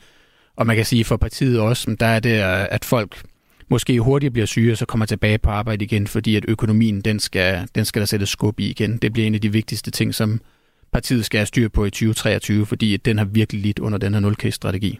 Og 0.55 0.67
man 0.67 0.75
kan 0.75 0.85
sige, 0.85 1.03
for 1.03 1.17
partiet 1.17 1.59
også, 1.59 1.95
der 1.99 2.05
er 2.05 2.19
det, 2.19 2.37
øh, 2.37 2.65
at 2.71 2.85
folk 2.85 3.23
måske 3.73 3.99
hurtigt 3.99 4.33
bliver 4.33 4.45
syge, 4.45 4.71
og 4.71 4.77
så 4.77 4.85
kommer 4.85 5.05
tilbage 5.05 5.37
på 5.37 5.49
arbejde 5.49 5.85
igen, 5.85 6.07
fordi 6.07 6.35
at 6.35 6.45
økonomien, 6.47 7.01
den 7.01 7.19
skal, 7.19 7.67
den 7.75 7.85
skal 7.85 7.99
der 7.99 8.05
sættes 8.05 8.29
skub 8.29 8.59
i 8.59 8.69
igen. 8.69 8.97
Det 8.97 9.13
bliver 9.13 9.27
en 9.27 9.35
af 9.35 9.41
de 9.41 9.51
vigtigste 9.51 9.91
ting, 9.91 10.15
som 10.15 10.41
partiet 10.91 11.25
skal 11.25 11.37
have 11.37 11.45
styr 11.45 11.69
på 11.69 11.85
i 11.85 11.89
2023, 11.89 12.65
fordi 12.65 12.97
den 12.97 13.17
har 13.17 13.25
virkelig 13.25 13.61
lidt 13.61 13.79
under 13.79 13.97
den 13.97 14.13
her 14.13 14.19
nul 14.19 14.51
strategi 14.51 14.99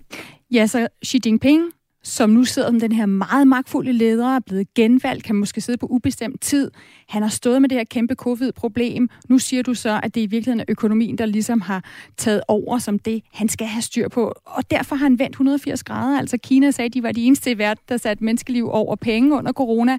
Ja, 0.54 0.68
så 0.68 0.88
Xi 1.06 1.20
Jinping 1.26 1.62
som 2.04 2.30
nu 2.30 2.44
sidder 2.44 2.70
som 2.70 2.80
den 2.80 2.92
her 2.92 3.06
meget 3.06 3.48
magtfulde 3.48 3.94
leder, 3.94 4.36
er 4.36 4.39
blevet 4.39 4.74
genvalgt, 4.74 5.24
kan 5.24 5.36
måske 5.36 5.62
sidde 5.62 5.78
på 5.78 5.88
ubestemt 5.89 6.42
tid. 6.42 6.72
Han 7.10 7.22
har 7.22 7.30
stået 7.30 7.62
med 7.62 7.70
det 7.70 7.78
her 7.78 7.84
kæmpe 7.84 8.16
covid-problem. 8.16 9.10
Nu 9.30 9.39
siger 9.39 9.63
du 9.63 9.74
så, 9.74 10.00
at 10.04 10.16
det 10.16 10.22
i 10.22 10.26
virkeligheden 10.26 10.60
er 10.60 10.66
økonomien, 10.68 11.18
der 11.18 11.26
ligesom 11.26 11.62
har 11.62 11.84
taget 12.18 12.42
over 12.48 12.78
som 12.78 13.00
det, 13.00 13.24
han 13.34 13.50
skal 13.50 13.68
have 13.68 13.82
styr 13.82 14.08
på. 14.08 14.34
Og 14.46 14.72
derfor 14.72 14.96
har 14.96 15.06
han 15.06 15.20
vendt 15.20 15.34
180 15.34 15.84
grader. 15.84 16.20
Altså 16.20 16.38
Kina 16.38 16.72
sagde, 16.72 16.86
at 16.86 16.94
de 16.94 17.04
var 17.04 17.12
de 17.12 17.26
eneste 17.26 17.52
i 17.52 17.58
verden, 17.58 17.84
der 17.89 17.98
satte 17.98 18.24
menneskeliv 18.24 18.70
over 18.70 18.96
penge 18.96 19.36
under 19.36 19.52
corona. 19.52 19.98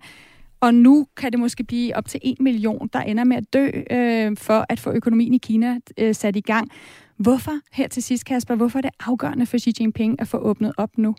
Og 0.61 0.75
nu 0.75 1.07
kan 1.17 1.33
det 1.33 1.40
måske 1.40 1.64
blive 1.64 1.97
op 1.97 2.09
til 2.09 2.21
en 2.23 2.37
million, 2.40 2.88
der 2.93 3.01
ender 3.01 3.25
med 3.25 3.37
at 3.37 3.53
dø 3.53 3.69
øh, 3.90 4.37
for 4.37 4.67
at 4.69 4.81
få 4.81 4.90
økonomien 4.90 5.35
i 5.35 5.38
Kina 5.38 5.79
øh, 5.99 6.14
sat 6.14 6.37
i 6.37 6.40
gang. 6.40 6.69
Hvorfor, 7.17 7.53
her 7.73 7.88
til 7.88 8.03
sidst 8.03 8.25
Kasper, 8.25 8.55
hvorfor 8.55 8.79
er 8.79 8.83
det 8.83 8.90
afgørende 9.07 9.47
for 9.47 9.59
Xi 9.59 9.73
Jinping 9.81 10.21
at 10.21 10.29
få 10.29 10.37
åbnet 10.37 10.73
op 10.77 10.99
nu? 10.99 11.14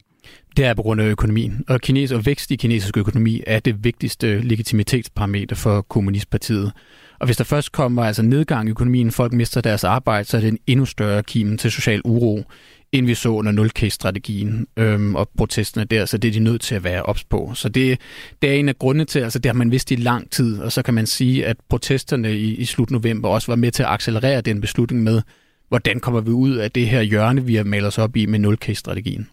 Det 0.58 0.66
er 0.66 0.74
på 0.74 0.82
grund 0.82 1.02
af 1.02 1.06
økonomien. 1.06 1.64
Og, 1.68 1.82
kines, 1.82 2.12
og 2.12 2.26
vækst 2.26 2.52
i 2.52 2.56
kinesisk 2.56 2.98
økonomi 2.98 3.42
er 3.48 3.60
det 3.60 3.84
vigtigste 3.84 4.40
legitimitetsparameter 4.40 5.56
for 5.56 5.82
Kommunistpartiet. 5.82 6.72
Og 7.20 7.26
hvis 7.26 7.38
der 7.38 7.44
først 7.44 7.72
kommer 7.72 8.04
altså 8.04 8.22
nedgang 8.22 8.68
i 8.68 8.72
økonomien, 8.72 9.12
folk 9.12 9.34
mister 9.34 9.62
deres 9.62 9.84
arbejde, 9.84 10.28
så 10.28 10.38
er 10.38 10.42
det 10.42 10.48
en 10.48 10.60
endnu 10.68 10.86
større 10.86 11.24
kimen 11.24 11.58
til 11.58 11.72
social 11.72 12.02
uro, 12.06 12.44
end 12.92 13.06
vi 13.06 13.14
så 13.14 13.30
under 13.30 13.52
0 13.52 13.72
strategien 13.90 14.68
øhm, 14.78 15.16
og 15.16 15.30
protesterne 15.38 15.86
der, 15.86 16.06
så 16.06 16.18
det 16.18 16.28
er 16.28 16.32
de 16.32 16.40
nødt 16.40 16.62
til 16.62 16.76
at 16.76 16.84
være 16.84 17.04
ops 17.04 17.24
på. 17.24 17.52
Så 17.56 17.70
det, 17.70 18.00
det 18.42 18.50
er 18.50 18.54
en 18.54 18.70
af 18.70 18.80
grundene 18.80 19.06
til, 19.06 19.20
altså 19.20 19.40
det 19.40 19.50
har 19.50 19.54
man 19.54 19.72
vidst 19.72 19.92
i 19.92 19.96
lang 19.96 20.32
tid, 20.32 20.60
og 20.60 20.72
så 20.72 20.82
kan 20.82 20.94
man 20.94 21.06
sige, 21.06 21.46
at 21.46 21.58
protesterne 21.70 22.34
i, 22.34 22.56
i 22.56 22.66
slut 22.66 22.92
november 22.92 23.30
også 23.30 23.52
var 23.52 23.56
med 23.56 23.72
til 23.72 23.84
at 23.84 23.90
accelerere 23.90 24.42
den 24.42 24.62
beslutning 24.62 25.04
med, 25.04 25.22
hvordan 25.70 26.00
kommer 26.00 26.22
vi 26.22 26.32
ud 26.32 26.56
af 26.56 26.72
det 26.72 26.88
her 26.88 27.02
hjørne, 27.02 27.46
vi 27.46 27.56
har 27.56 27.64
malet 27.64 27.88
os 27.88 27.98
op 27.98 28.16
i 28.16 28.26
med 28.26 28.40
0 28.40 28.58
strategien 28.74 29.28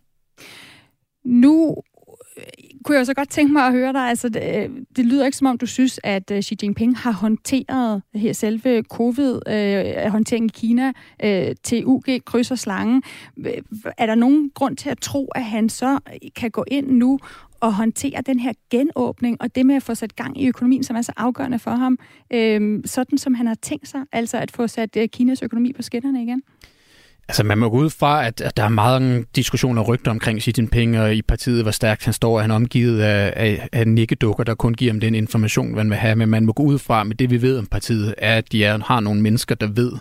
nu 1.25 1.77
øh, 2.37 2.45
kunne 2.85 2.99
jeg 2.99 3.07
så 3.07 3.15
godt 3.15 3.31
tænke 3.31 3.53
mig 3.53 3.67
at 3.67 3.73
høre 3.73 3.93
dig, 3.93 4.01
altså 4.01 4.29
det, 4.29 4.43
øh, 4.57 4.71
det 4.97 5.07
lyder 5.07 5.25
ikke 5.25 5.37
som 5.37 5.47
om, 5.47 5.59
du 5.59 5.67
synes, 5.67 6.01
at 6.05 6.31
øh, 6.31 6.43
Xi 6.43 6.57
Jinping 6.63 6.99
har 6.99 7.13
håndteret 7.13 8.03
her 8.15 8.33
selve 8.33 8.83
covid-håndteringen 8.83 10.51
øh, 10.55 10.57
i 10.57 10.61
Kina 10.61 10.93
øh, 11.25 11.55
til 11.63 11.87
UG, 11.87 12.05
kryds 12.25 12.51
og 12.51 12.59
slange. 12.59 13.03
Er 13.99 14.07
der 14.07 14.15
nogen 14.15 14.51
grund 14.55 14.77
til 14.77 14.91
at 14.91 14.99
tro, 15.01 15.27
at 15.35 15.45
han 15.45 15.69
så 15.69 15.99
kan 16.37 16.51
gå 16.51 16.65
ind 16.69 16.87
nu 16.91 17.19
og 17.61 17.75
håndtere 17.75 18.23
den 18.27 18.39
her 18.39 18.53
genåbning, 18.71 19.37
og 19.41 19.55
det 19.55 19.67
med 19.67 19.75
at 19.75 19.83
få 19.83 19.95
sat 19.95 20.17
gang 20.17 20.41
i 20.41 20.49
økonomien, 20.49 20.83
som 20.83 20.97
er 20.97 21.03
så 21.03 21.13
afgørende 21.17 21.59
for 21.59 21.71
ham, 21.71 21.99
øh, 22.33 22.83
sådan 22.85 23.19
som 23.19 23.35
han 23.35 23.47
har 23.47 23.55
tænkt 23.55 23.89
sig, 23.89 24.01
altså 24.13 24.37
at 24.37 24.51
få 24.51 24.67
sat 24.67 24.97
øh, 24.97 25.09
Kinas 25.09 25.43
økonomi 25.43 25.73
på 25.73 25.83
skinnerne 25.83 26.23
igen? 26.23 26.43
Altså 27.33 27.45
man 27.45 27.59
må 27.59 27.69
gå 27.69 27.77
ud 27.77 27.91
fra, 27.91 28.27
at, 28.27 28.41
at 28.41 28.57
der 28.57 28.63
er 28.63 28.69
meget 28.69 29.25
diskussioner 29.37 29.83
og 29.83 29.89
rygter 29.89 30.11
omkring 30.11 30.43
Xi 30.43 30.53
Jinping 30.59 30.99
og 30.99 31.15
i 31.15 31.23
partiet, 31.23 31.63
hvor 31.63 31.71
stærkt 31.71 32.05
han 32.05 32.13
står. 32.13 32.35
og 32.35 32.41
Han 32.41 32.51
er 32.51 32.55
omgivet 32.55 33.01
af, 33.01 33.33
af, 33.37 33.69
af 33.73 33.89
nikkedukker, 33.89 34.45
der 34.45 34.55
kun 34.55 34.75
giver 34.75 34.93
ham 34.93 35.01
den 35.01 35.15
information, 35.15 35.75
man 35.75 35.91
vil 35.91 35.99
have. 35.99 36.17
Men 36.17 36.29
man 36.29 36.47
må 36.47 36.53
gå 36.53 36.63
ud 36.63 36.79
fra, 36.79 37.05
med 37.05 37.17
det 37.17 37.31
vi 37.31 37.43
ved 37.43 37.59
om 37.59 37.67
partiet, 37.67 38.15
er, 38.19 38.37
at 38.37 38.53
de 38.53 38.65
er, 38.65 38.79
har 38.85 39.01
nogle 39.01 39.21
mennesker, 39.21 39.55
der 39.55 39.67
ved, 39.67 39.93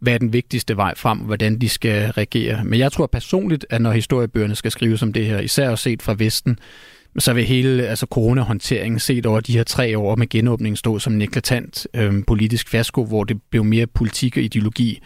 hvad 0.00 0.14
er 0.14 0.18
den 0.18 0.32
vigtigste 0.32 0.76
vej 0.76 0.94
frem, 0.96 1.18
hvordan 1.18 1.58
de 1.58 1.68
skal 1.68 2.10
reagere. 2.12 2.64
Men 2.64 2.78
jeg 2.78 2.92
tror 2.92 3.06
personligt, 3.06 3.66
at 3.70 3.80
når 3.80 3.92
historiebøgerne 3.92 4.54
skal 4.54 4.70
skrives 4.70 5.02
om 5.02 5.12
det 5.12 5.26
her, 5.26 5.38
især 5.40 5.70
også 5.70 5.82
set 5.82 6.02
fra 6.02 6.14
Vesten, 6.18 6.58
så 7.18 7.32
vil 7.32 7.44
hele 7.44 7.86
altså 7.86 8.06
coronahåndteringen 8.10 8.98
set 8.98 9.26
over 9.26 9.40
de 9.40 9.52
her 9.52 9.64
tre 9.64 9.98
år 9.98 10.16
med 10.16 10.28
genåbning 10.28 10.78
stå 10.78 10.98
som 10.98 11.12
en 11.12 11.22
eklatant 11.22 11.86
øh, 11.94 12.12
politisk 12.26 12.68
fiasko, 12.68 13.04
hvor 13.04 13.24
det 13.24 13.42
blev 13.50 13.64
mere 13.64 13.86
politik 13.86 14.36
og 14.36 14.42
ideologi 14.42 15.02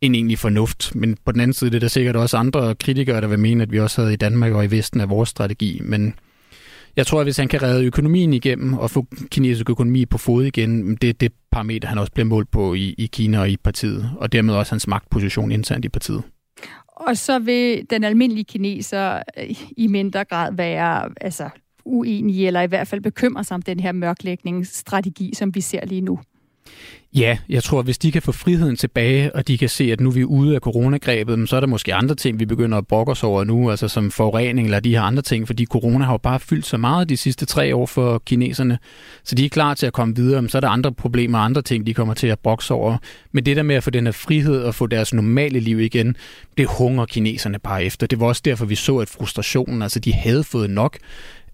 en 0.00 0.14
egentlig 0.14 0.38
fornuft. 0.38 0.94
Men 0.94 1.16
på 1.24 1.32
den 1.32 1.40
anden 1.40 1.54
side 1.54 1.70
det 1.70 1.76
er 1.76 1.80
der 1.80 1.88
sikkert 1.88 2.16
også 2.16 2.36
andre 2.36 2.74
kritikere, 2.74 3.20
der 3.20 3.26
vil 3.26 3.38
mene, 3.38 3.62
at 3.62 3.72
vi 3.72 3.80
også 3.80 4.00
havde 4.00 4.12
i 4.12 4.16
Danmark 4.16 4.52
og 4.52 4.64
i 4.64 4.70
Vesten 4.70 5.00
af 5.00 5.10
vores 5.10 5.28
strategi. 5.28 5.80
Men 5.84 6.14
jeg 6.96 7.06
tror, 7.06 7.20
at 7.20 7.26
hvis 7.26 7.36
han 7.36 7.48
kan 7.48 7.62
redde 7.62 7.84
økonomien 7.84 8.32
igennem 8.32 8.74
og 8.74 8.90
få 8.90 9.06
kinesisk 9.30 9.70
økonomi 9.70 10.06
på 10.06 10.18
fod 10.18 10.44
igen, 10.44 10.96
det 10.96 11.08
er 11.08 11.12
det 11.12 11.32
parameter, 11.52 11.88
han 11.88 11.98
også 11.98 12.12
bliver 12.12 12.26
målt 12.26 12.50
på 12.50 12.74
i, 12.74 12.94
i 12.98 13.06
Kina 13.06 13.40
og 13.40 13.50
i 13.50 13.56
partiet, 13.56 14.10
og 14.16 14.32
dermed 14.32 14.54
også 14.54 14.72
hans 14.72 14.86
magtposition 14.86 15.52
internt 15.52 15.84
i 15.84 15.88
partiet. 15.88 16.22
Og 16.86 17.16
så 17.16 17.38
vil 17.38 17.86
den 17.90 18.04
almindelige 18.04 18.44
kineser 18.44 19.22
øh, 19.38 19.56
i 19.76 19.86
mindre 19.86 20.24
grad 20.24 20.52
være 20.52 21.08
altså, 21.20 21.48
uenige, 21.84 22.46
eller 22.46 22.60
i 22.60 22.66
hvert 22.66 22.88
fald 22.88 23.00
bekymre 23.00 23.44
sig 23.44 23.54
om 23.54 23.62
den 23.62 23.80
her 23.80 23.92
mørklægningsstrategi, 23.92 25.34
som 25.34 25.54
vi 25.54 25.60
ser 25.60 25.86
lige 25.86 26.00
nu. 26.00 26.18
Ja, 27.14 27.38
jeg 27.48 27.62
tror, 27.62 27.82
hvis 27.82 27.98
de 27.98 28.12
kan 28.12 28.22
få 28.22 28.32
friheden 28.32 28.76
tilbage, 28.76 29.34
og 29.34 29.48
de 29.48 29.58
kan 29.58 29.68
se, 29.68 29.92
at 29.92 30.00
nu 30.00 30.10
vi 30.10 30.20
er 30.20 30.24
ude 30.24 30.54
af 30.54 30.60
coronagrebet, 30.60 31.48
så 31.48 31.56
er 31.56 31.60
der 31.60 31.66
måske 31.66 31.94
andre 31.94 32.14
ting, 32.14 32.40
vi 32.40 32.46
begynder 32.46 32.78
at 32.78 32.86
brokke 32.86 33.12
os 33.12 33.24
over 33.24 33.44
nu, 33.44 33.70
altså 33.70 33.88
som 33.88 34.10
forurening 34.10 34.66
eller 34.66 34.80
de 34.80 34.90
her 34.90 35.02
andre 35.02 35.22
ting, 35.22 35.46
fordi 35.46 35.64
corona 35.64 36.04
har 36.04 36.12
jo 36.12 36.18
bare 36.18 36.40
fyldt 36.40 36.66
så 36.66 36.76
meget 36.76 37.08
de 37.08 37.16
sidste 37.16 37.46
tre 37.46 37.76
år 37.76 37.86
for 37.86 38.18
kineserne, 38.18 38.78
så 39.24 39.34
de 39.34 39.44
er 39.44 39.48
klar 39.48 39.74
til 39.74 39.86
at 39.86 39.92
komme 39.92 40.16
videre, 40.16 40.42
men 40.42 40.48
så 40.48 40.58
er 40.58 40.60
der 40.60 40.68
andre 40.68 40.92
problemer 40.92 41.38
og 41.38 41.44
andre 41.44 41.62
ting, 41.62 41.86
de 41.86 41.94
kommer 41.94 42.14
til 42.14 42.26
at 42.26 42.38
brokke 42.38 42.74
over. 42.74 42.96
Men 43.32 43.46
det 43.46 43.56
der 43.56 43.62
med 43.62 43.76
at 43.76 43.82
få 43.82 43.90
den 43.90 44.06
her 44.06 44.12
frihed 44.12 44.62
og 44.62 44.74
få 44.74 44.86
deres 44.86 45.14
normale 45.14 45.60
liv 45.60 45.80
igen, 45.80 46.16
det 46.58 46.66
hunger 46.78 47.06
kineserne 47.06 47.58
bare 47.58 47.84
efter. 47.84 48.06
Det 48.06 48.20
var 48.20 48.26
også 48.26 48.42
derfor, 48.44 48.66
vi 48.66 48.74
så, 48.74 48.98
at 48.98 49.08
frustrationen, 49.08 49.82
altså 49.82 50.00
de 50.00 50.12
havde 50.12 50.44
fået 50.44 50.70
nok 50.70 50.98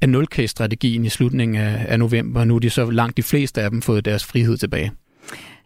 af 0.01 0.09
nulcase-strategien 0.09 1.05
i 1.05 1.09
slutningen 1.09 1.57
af 1.63 1.99
november, 1.99 2.41
og 2.41 2.47
nu 2.47 2.55
er 2.55 2.59
de 2.59 2.71
så 2.71 2.91
langt 2.91 3.17
de 3.17 3.23
fleste 3.23 3.63
af 3.63 3.71
dem 3.71 3.83
fået 3.83 4.05
deres 4.05 4.25
frihed 4.25 4.57
tilbage. 4.57 4.93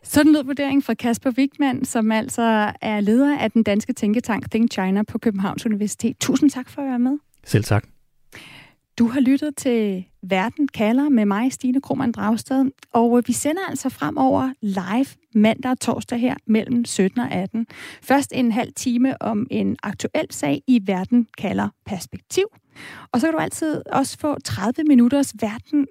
Sådan 0.03 0.33
lød 0.33 0.45
vurderingen 0.45 0.83
fra 0.83 0.95
Kasper 0.95 1.31
Wigman, 1.39 1.85
som 1.85 2.13
altså 2.13 2.73
er 2.81 3.01
leder 3.01 3.39
af 3.39 3.51
den 3.51 3.63
danske 3.63 3.93
tænketank 3.93 4.51
Think 4.51 4.73
China 4.73 5.03
på 5.03 5.19
Københavns 5.19 5.67
Universitet. 5.67 6.17
Tusind 6.21 6.51
tak 6.51 6.69
for 6.69 6.83
at 6.83 6.89
være 6.89 6.99
med. 6.99 7.19
Selv 7.45 7.65
tak. 7.65 7.85
Du 8.99 9.09
har 9.09 9.21
lyttet 9.21 9.57
til 9.57 10.05
Verden 10.23 10.69
kalder 10.69 11.09
med 11.09 11.25
mig, 11.27 11.53
Stine 11.53 11.81
Krohmann 11.81 12.13
Dragsted, 12.13 12.65
og 12.93 13.23
vi 13.27 13.33
sender 13.33 13.63
altså 13.69 13.89
fremover 13.89 14.53
live 14.63 15.07
mandag 15.35 15.71
og 15.71 15.81
torsdag 15.81 16.19
her 16.19 16.35
mellem 16.47 16.85
17 16.85 17.21
og 17.21 17.31
18. 17.31 17.67
Først 18.03 18.33
en 18.35 18.53
halv 18.53 18.73
time 18.73 19.23
om 19.23 19.47
en 19.51 19.77
aktuel 19.83 20.27
sag 20.31 20.63
i 20.67 20.81
Verden 20.87 21.27
kalder 21.39 21.69
perspektiv. 21.87 22.45
Og 23.13 23.21
så 23.21 23.27
kan 23.27 23.35
du 23.35 23.39
altid 23.39 23.83
også 23.93 24.19
få 24.19 24.37
30 24.45 24.85
minutters 24.85 25.35
Verden 25.41 25.87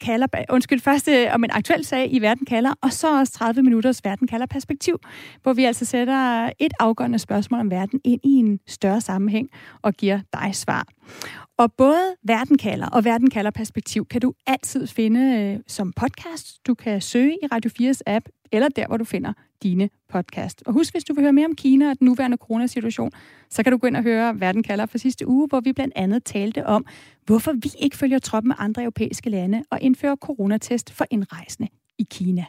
kalder, 0.00 0.26
undskyld, 0.50 0.80
først 0.80 1.08
øh, 1.08 1.26
om 1.34 1.44
en 1.44 1.50
aktuel 1.52 1.84
sag 1.84 2.14
i 2.14 2.20
Verden 2.20 2.46
kalder, 2.46 2.72
og 2.82 2.92
så 2.92 3.18
også 3.18 3.32
30 3.32 3.62
minutters 3.62 4.04
Verden 4.04 4.28
kalder 4.28 4.46
perspektiv, 4.46 4.98
hvor 5.42 5.52
vi 5.52 5.64
altså 5.64 5.84
sætter 5.84 6.50
et 6.58 6.72
afgørende 6.80 7.18
spørgsmål 7.18 7.60
om 7.60 7.70
verden 7.70 8.00
ind 8.04 8.20
i 8.24 8.30
en 8.30 8.60
større 8.66 9.00
sammenhæng 9.00 9.48
og 9.82 9.94
giver 9.94 10.20
dig 10.32 10.54
svar. 10.54 10.86
Og 11.58 11.72
både 11.72 12.14
Verden 12.22 12.58
kalder 12.58 12.86
og 12.86 13.04
Verden 13.04 13.30
kalder 13.30 13.50
perspektiv 13.50 14.06
kan 14.06 14.20
du 14.20 14.32
altid 14.46 14.86
finde 14.86 15.20
øh, 15.20 15.60
som 15.66 15.92
podcast. 15.92 16.66
Du 16.66 16.74
kan 16.74 17.00
søge 17.00 17.38
i 17.42 17.46
Radio 17.46 17.70
4's 17.80 18.00
app, 18.06 18.28
eller 18.52 18.68
der, 18.68 18.86
hvor 18.86 18.96
du 18.96 19.04
finder 19.04 19.32
dine 19.62 19.90
podcast. 20.08 20.62
Og 20.66 20.72
husk, 20.72 20.94
hvis 20.94 21.04
du 21.04 21.14
vil 21.14 21.22
høre 21.22 21.32
mere 21.32 21.46
om 21.46 21.54
Kina 21.56 21.90
og 21.90 21.98
den 21.98 22.04
nuværende 22.04 22.36
coronasituation, 22.36 23.10
så 23.50 23.62
kan 23.62 23.72
du 23.72 23.78
gå 23.78 23.86
ind 23.86 23.96
og 23.96 24.02
høre 24.02 24.40
Verden 24.40 24.62
kalder 24.62 24.86
for 24.86 24.98
sidste 24.98 25.28
uge, 25.28 25.48
hvor 25.48 25.60
vi 25.60 25.72
blandt 25.72 25.92
andet 25.96 26.24
talte 26.24 26.66
om, 26.66 26.86
hvorfor 27.26 27.52
vi 27.52 27.70
ikke 27.78 27.96
følger 27.96 28.18
trop 28.18 28.44
med 28.44 28.54
andre 28.58 28.82
europæiske 28.82 29.30
lande 29.30 29.64
og 29.70 29.80
indfører 29.80 30.16
coronatest 30.16 30.92
for 30.92 31.04
indrejsende 31.10 31.68
i 31.98 32.06
Kina. 32.10 32.44